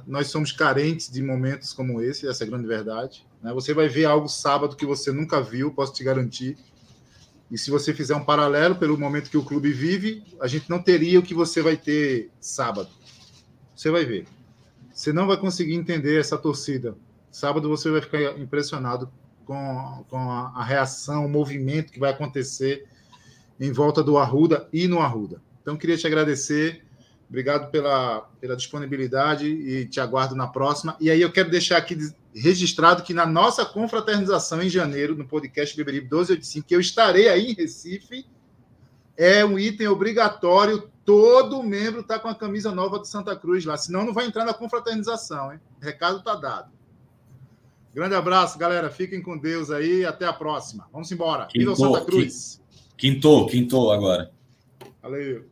[0.06, 3.26] Nós somos carentes de momentos como esse, essa é a grande verdade.
[3.42, 3.52] Né?
[3.52, 6.56] Você vai ver algo sábado que você nunca viu, posso te garantir.
[7.50, 10.80] E se você fizer um paralelo pelo momento que o clube vive, a gente não
[10.80, 12.88] teria o que você vai ter sábado.
[13.74, 14.26] Você vai ver.
[14.92, 16.96] Você não vai conseguir entender essa torcida.
[17.30, 19.10] Sábado você vai ficar impressionado
[19.44, 22.86] com, com a, a reação, o movimento que vai acontecer
[23.58, 25.42] em volta do Arruda e no Arruda.
[25.60, 26.84] Então, queria te agradecer.
[27.28, 30.96] Obrigado pela, pela disponibilidade e te aguardo na próxima.
[31.00, 31.96] E aí eu quero deixar aqui
[32.34, 37.50] registrado que na nossa confraternização em janeiro, no podcast Beberibe 1285, que eu estarei aí
[37.50, 38.26] em Recife,
[39.16, 40.90] é um item obrigatório.
[41.04, 44.44] Todo membro está com a camisa nova do Santa Cruz lá, senão não vai entrar
[44.44, 45.60] na confraternização, hein?
[45.80, 46.70] O recado está dado.
[47.92, 48.88] Grande abraço, galera.
[48.88, 50.04] Fiquem com Deus aí.
[50.04, 50.88] Até a próxima.
[50.92, 51.48] Vamos embora.
[51.52, 52.62] Viva Santa Cruz.
[52.96, 54.30] Quintou, quintou agora.
[55.02, 55.44] Valeu.